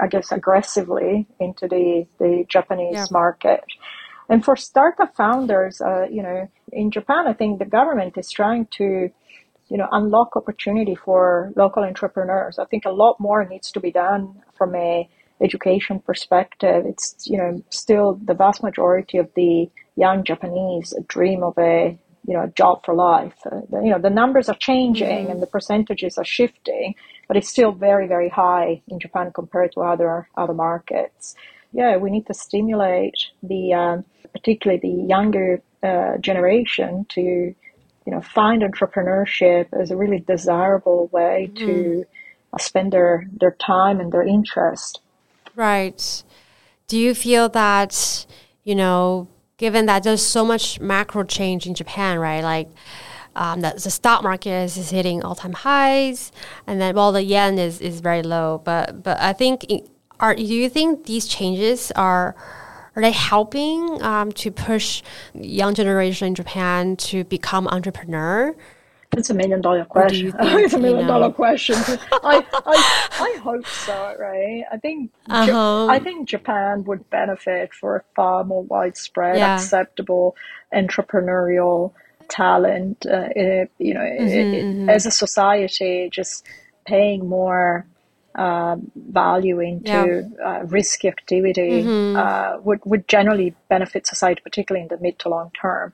I 0.00 0.08
guess, 0.08 0.30
aggressively 0.30 1.26
into 1.40 1.66
the 1.66 2.06
the 2.18 2.44
Japanese 2.48 2.94
yeah. 2.94 3.06
market. 3.10 3.64
And 4.28 4.44
for 4.44 4.56
startup 4.56 5.14
founders, 5.16 5.80
uh, 5.80 6.06
you 6.10 6.22
know, 6.22 6.48
in 6.72 6.90
Japan, 6.90 7.26
I 7.26 7.32
think 7.32 7.58
the 7.58 7.64
government 7.64 8.18
is 8.18 8.30
trying 8.30 8.66
to, 8.72 9.10
you 9.68 9.76
know, 9.76 9.88
unlock 9.92 10.36
opportunity 10.36 10.94
for 10.94 11.52
local 11.56 11.82
entrepreneurs. 11.82 12.58
I 12.58 12.64
think 12.66 12.84
a 12.84 12.90
lot 12.90 13.18
more 13.18 13.44
needs 13.44 13.70
to 13.72 13.80
be 13.80 13.90
done 13.90 14.42
from 14.56 14.74
a 14.74 15.08
education 15.40 16.00
perspective. 16.00 16.84
It's 16.86 17.26
you 17.26 17.38
know 17.38 17.62
still 17.70 18.18
the 18.24 18.34
vast 18.34 18.62
majority 18.62 19.18
of 19.18 19.28
the 19.34 19.70
young 19.96 20.24
Japanese 20.24 20.94
dream 21.08 21.42
of 21.42 21.54
a 21.58 21.98
you 22.26 22.34
know, 22.34 22.42
a 22.42 22.48
job 22.48 22.84
for 22.84 22.94
life. 22.94 23.34
Uh, 23.46 23.60
you 23.82 23.90
know, 23.90 24.00
the 24.00 24.10
numbers 24.10 24.48
are 24.48 24.56
changing 24.56 25.08
mm-hmm. 25.08 25.30
and 25.30 25.42
the 25.42 25.46
percentages 25.46 26.18
are 26.18 26.24
shifting, 26.24 26.94
but 27.28 27.36
it's 27.36 27.48
still 27.48 27.72
very, 27.72 28.08
very 28.08 28.28
high 28.28 28.82
in 28.88 28.98
Japan 28.98 29.30
compared 29.32 29.72
to 29.72 29.80
other 29.80 30.28
other 30.36 30.54
markets. 30.54 31.34
Yeah, 31.72 31.96
we 31.98 32.10
need 32.10 32.26
to 32.26 32.34
stimulate 32.34 33.14
the, 33.42 33.74
um, 33.74 34.04
particularly 34.32 34.80
the 34.80 35.06
younger 35.08 35.62
uh, 35.82 36.16
generation 36.18 37.06
to, 37.10 37.54
you 38.06 38.12
know, 38.12 38.20
find 38.20 38.62
entrepreneurship 38.62 39.66
as 39.72 39.90
a 39.90 39.96
really 39.96 40.20
desirable 40.20 41.08
way 41.12 41.50
mm-hmm. 41.52 41.66
to 41.66 42.04
uh, 42.52 42.58
spend 42.58 42.92
their 42.92 43.26
their 43.32 43.50
time 43.50 44.00
and 44.00 44.12
their 44.12 44.22
interest. 44.22 45.00
Right. 45.54 46.22
Do 46.86 46.98
you 46.98 47.14
feel 47.14 47.48
that 47.50 48.26
you 48.62 48.74
know 48.74 49.28
given 49.58 49.86
that 49.86 50.04
there's 50.04 50.24
so 50.24 50.44
much 50.44 50.78
macro 50.80 51.24
change 51.24 51.66
in 51.66 51.74
Japan, 51.74 52.18
right? 52.18 52.42
Like 52.42 52.68
um, 53.34 53.60
the, 53.60 53.72
the 53.72 53.90
stock 53.90 54.22
market 54.22 54.50
is, 54.50 54.76
is 54.76 54.90
hitting 54.90 55.22
all 55.22 55.34
time 55.34 55.52
highs, 55.52 56.30
and 56.66 56.80
then 56.80 56.94
well, 56.94 57.12
the 57.12 57.22
yen 57.22 57.58
is, 57.58 57.80
is 57.80 58.00
very 58.00 58.22
low. 58.22 58.62
But 58.64 59.02
but 59.02 59.20
I 59.20 59.32
think 59.32 59.66
are 60.20 60.34
do 60.34 60.42
you 60.42 60.70
think 60.70 61.06
these 61.06 61.26
changes 61.26 61.90
are 61.96 62.34
are 62.96 63.02
they 63.02 63.12
helping 63.12 64.02
um, 64.02 64.32
to 64.32 64.50
push 64.50 65.02
young 65.34 65.74
generation 65.74 66.28
in 66.28 66.34
Japan 66.34 66.96
to 66.96 67.24
become 67.24 67.68
entrepreneur? 67.68 68.56
It's 69.12 69.30
a 69.30 69.34
million 69.34 69.60
dollar 69.60 69.84
question. 69.84 70.34
It's 70.40 70.74
a 70.74 70.78
million 70.78 71.06
dollar 71.06 71.30
question. 71.30 71.76
I, 72.12 72.44
I, 72.52 73.08
I 73.20 73.38
hope 73.42 73.66
so, 73.66 74.14
right? 74.18 74.64
I 74.72 74.78
think 74.78 75.10
uh-huh. 75.28 75.86
I 75.86 75.98
think 75.98 76.28
Japan 76.28 76.84
would 76.84 77.08
benefit 77.10 77.72
for 77.72 77.96
a 77.96 78.02
far 78.14 78.44
more 78.44 78.62
widespread, 78.64 79.38
yeah. 79.38 79.54
acceptable 79.54 80.34
entrepreneurial 80.74 81.92
talent. 82.28 83.06
Uh, 83.06 83.28
it, 83.36 83.70
you 83.78 83.94
know, 83.94 84.00
mm-hmm, 84.00 84.26
it, 84.26 84.64
mm-hmm. 84.64 84.90
as 84.90 85.06
a 85.06 85.10
society, 85.10 86.08
just 86.10 86.44
paying 86.86 87.28
more 87.28 87.86
uh, 88.36 88.76
value 88.94 89.60
into 89.60 90.28
yeah. 90.38 90.46
uh, 90.46 90.62
risky 90.66 91.08
activity 91.08 91.82
mm-hmm. 91.82 92.16
uh, 92.16 92.60
would, 92.60 92.80
would 92.84 93.08
generally 93.08 93.54
benefit 93.68 94.06
society, 94.06 94.40
particularly 94.42 94.82
in 94.82 94.88
the 94.88 95.02
mid 95.02 95.18
to 95.18 95.28
long 95.28 95.50
term. 95.60 95.92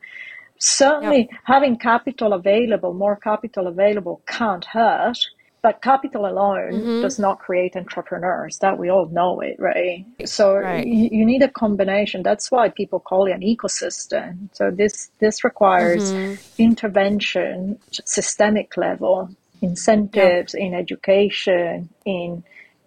Certainly, 0.58 1.28
yep. 1.30 1.40
having 1.44 1.76
capital 1.76 2.32
available, 2.32 2.94
more 2.94 3.16
capital 3.16 3.66
available, 3.66 4.22
can't 4.26 4.64
hurt. 4.64 5.18
But 5.60 5.80
capital 5.80 6.26
alone 6.26 6.72
mm-hmm. 6.72 7.02
does 7.02 7.20
not 7.20 7.38
create 7.38 7.76
entrepreneurs. 7.76 8.58
That 8.58 8.78
we 8.78 8.88
all 8.88 9.06
know 9.06 9.40
it, 9.40 9.54
right? 9.60 10.04
So 10.24 10.56
right. 10.56 10.84
You, 10.84 11.08
you, 11.12 11.24
need 11.24 11.40
a 11.42 11.48
combination. 11.48 12.24
That's 12.24 12.50
why 12.50 12.68
people 12.68 12.98
call 12.98 13.26
it 13.26 13.32
an 13.32 13.42
ecosystem. 13.42 14.48
So 14.52 14.72
this 14.72 15.12
this 15.20 15.44
requires 15.44 16.12
mm-hmm. 16.12 16.34
intervention, 16.58 17.78
systemic 17.92 18.76
level, 18.76 19.30
incentives 19.62 20.54
yep. 20.54 20.62
in 20.62 20.74
education, 20.74 21.88
in 22.04 22.44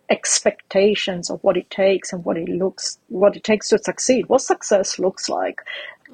expectations 0.09 1.31
of 1.31 1.43
what 1.43 1.57
it 1.57 1.67
takes 1.71 2.13
and 2.13 2.23
what 2.23 2.38
it 2.38 2.47
looks 2.47 2.99
what 3.07 3.35
it 3.35 3.43
takes 3.43 3.69
to 3.69 3.77
succeed 3.79 4.29
what 4.29 4.39
success 4.39 4.99
looks 4.99 5.27
like 5.29 5.61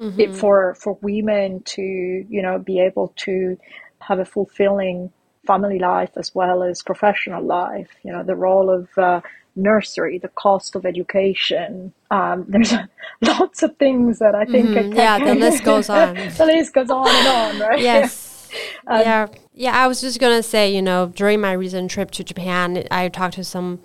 mm-hmm. 0.00 0.18
it, 0.18 0.34
for 0.34 0.74
for 0.76 0.96
women 1.02 1.60
to 1.64 1.82
you 1.82 2.40
know 2.40 2.58
be 2.58 2.80
able 2.80 3.12
to 3.16 3.58
have 4.00 4.18
a 4.18 4.24
fulfilling 4.24 5.12
family 5.46 5.78
life 5.78 6.10
as 6.16 6.34
well 6.34 6.62
as 6.62 6.82
professional 6.82 7.42
life. 7.42 7.90
You 8.04 8.12
know, 8.12 8.22
the 8.22 8.36
role 8.36 8.70
of 8.70 8.88
uh, 8.96 9.20
nursery, 9.56 10.18
the 10.18 10.28
cost 10.28 10.76
of 10.76 10.86
education. 10.86 11.92
Um, 12.10 12.46
there's 12.48 12.74
lots 13.20 13.62
of 13.62 13.76
things 13.76 14.18
that 14.18 14.34
I 14.34 14.44
think. 14.44 14.68
Mm-hmm. 14.70 14.92
yeah, 14.92 15.18
the 15.18 15.34
list 15.34 15.64
goes 15.64 15.88
on. 15.90 16.14
the 16.14 16.46
list 16.46 16.74
goes 16.74 16.90
on 16.90 17.08
and 17.08 17.28
on, 17.28 17.68
right? 17.68 17.80
Yes. 17.80 18.31
um, 18.86 19.00
yeah. 19.00 19.26
Yeah. 19.54 19.76
I 19.76 19.86
was 19.86 20.00
just 20.00 20.18
gonna 20.18 20.42
say, 20.42 20.74
you 20.74 20.82
know, 20.82 21.12
during 21.14 21.40
my 21.40 21.52
recent 21.52 21.90
trip 21.90 22.10
to 22.12 22.24
Japan, 22.24 22.84
I 22.90 23.08
talked 23.08 23.34
to 23.34 23.44
some 23.44 23.80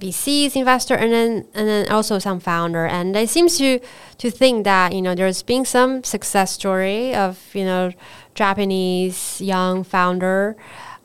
VCs, 0.00 0.56
investor, 0.56 0.94
and 0.94 1.12
then 1.12 1.46
and 1.54 1.68
then 1.68 1.90
also 1.90 2.18
some 2.18 2.40
founder, 2.40 2.84
and 2.84 3.14
they 3.14 3.26
seem 3.26 3.48
to 3.48 3.78
to 4.18 4.30
think 4.30 4.64
that 4.64 4.92
you 4.92 5.00
know 5.00 5.14
there's 5.14 5.42
been 5.42 5.64
some 5.64 6.02
success 6.02 6.52
story 6.52 7.14
of 7.14 7.38
you 7.54 7.64
know 7.64 7.92
Japanese 8.34 9.40
young 9.40 9.84
founder 9.84 10.56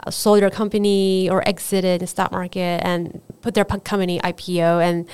uh, 0.06 0.10
sold 0.10 0.42
their 0.42 0.50
company 0.50 1.30
or 1.30 1.48
exited 1.48 2.02
the 2.02 2.08
stock 2.08 2.32
market 2.32 2.82
and 2.84 3.22
put 3.42 3.54
their 3.54 3.66
company 3.66 4.20
IPO, 4.22 4.82
and 4.82 5.08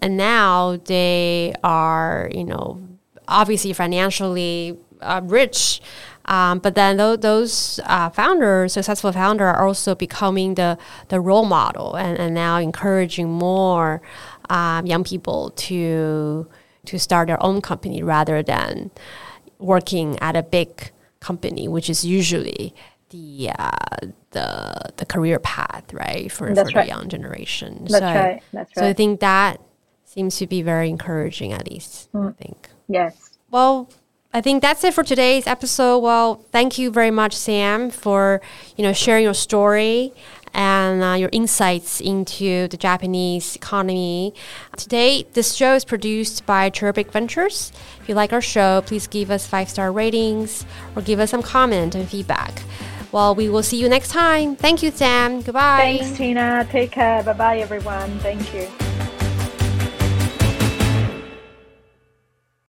and 0.00 0.16
now 0.16 0.76
they 0.84 1.54
are 1.64 2.30
you 2.32 2.44
know 2.44 2.80
obviously 3.26 3.72
financially 3.72 4.78
uh, 5.00 5.20
rich 5.24 5.80
um, 6.28 6.58
but 6.58 6.74
then 6.74 6.98
th- 6.98 7.20
those 7.20 7.80
uh, 7.84 8.10
founders, 8.10 8.74
successful 8.74 9.10
founder, 9.12 9.46
are 9.46 9.66
also 9.66 9.94
becoming 9.94 10.54
the, 10.54 10.78
the 11.08 11.20
role 11.20 11.46
model 11.46 11.94
and, 11.96 12.18
and 12.18 12.34
now 12.34 12.58
encouraging 12.58 13.28
more 13.30 14.02
um, 14.50 14.86
young 14.86 15.04
people 15.04 15.50
to 15.56 16.46
to 16.84 16.98
start 16.98 17.28
their 17.28 17.42
own 17.42 17.60
company 17.60 18.02
rather 18.02 18.42
than 18.42 18.90
working 19.58 20.18
at 20.20 20.36
a 20.36 20.42
big 20.42 20.90
company, 21.20 21.68
which 21.68 21.90
is 21.90 22.04
usually 22.04 22.74
the 23.10 23.50
uh, 23.58 23.70
the 24.30 24.92
the 24.96 25.06
career 25.06 25.38
path, 25.38 25.92
right, 25.92 26.30
for, 26.30 26.54
for 26.54 26.64
the 26.64 26.86
young 26.86 27.08
generation. 27.08 27.86
That's 27.88 27.98
so, 27.98 28.00
right. 28.00 28.42
That's 28.52 28.76
right. 28.76 28.82
So 28.82 28.88
I 28.88 28.92
think 28.92 29.20
that 29.20 29.60
seems 30.04 30.36
to 30.38 30.46
be 30.46 30.60
very 30.60 30.88
encouraging, 30.90 31.52
at 31.52 31.70
least. 31.70 32.12
Mm. 32.12 32.28
I 32.28 32.32
think. 32.32 32.68
Yes. 32.86 33.38
Well, 33.50 33.88
I 34.32 34.42
think 34.42 34.60
that's 34.60 34.84
it 34.84 34.92
for 34.92 35.02
today's 35.02 35.46
episode. 35.46 36.00
Well, 36.00 36.44
thank 36.52 36.76
you 36.78 36.90
very 36.90 37.10
much, 37.10 37.34
Sam, 37.34 37.90
for 37.90 38.42
you 38.76 38.84
know 38.84 38.92
sharing 38.92 39.24
your 39.24 39.34
story 39.34 40.12
and 40.52 41.02
uh, 41.02 41.14
your 41.14 41.30
insights 41.32 42.00
into 42.00 42.68
the 42.68 42.76
Japanese 42.76 43.56
economy. 43.56 44.34
Today, 44.76 45.26
this 45.32 45.54
show 45.54 45.74
is 45.74 45.84
produced 45.84 46.44
by 46.44 46.68
Cherubic 46.68 47.10
Ventures. 47.10 47.72
If 48.00 48.08
you 48.08 48.14
like 48.14 48.32
our 48.32 48.42
show, 48.42 48.82
please 48.84 49.06
give 49.06 49.30
us 49.30 49.46
five 49.46 49.70
star 49.70 49.90
ratings 49.90 50.66
or 50.94 51.00
give 51.00 51.20
us 51.20 51.30
some 51.30 51.42
comment 51.42 51.94
and 51.94 52.06
feedback. 52.06 52.62
Well, 53.12 53.34
we 53.34 53.48
will 53.48 53.62
see 53.62 53.78
you 53.78 53.88
next 53.88 54.10
time. 54.10 54.56
Thank 54.56 54.82
you, 54.82 54.90
Sam. 54.90 55.40
Goodbye. 55.40 55.98
Thanks, 56.00 56.18
Tina. 56.18 56.68
Take 56.70 56.90
care. 56.90 57.22
Bye 57.22 57.32
bye, 57.32 57.58
everyone. 57.60 58.18
Thank 58.18 58.52
you. 58.52 58.68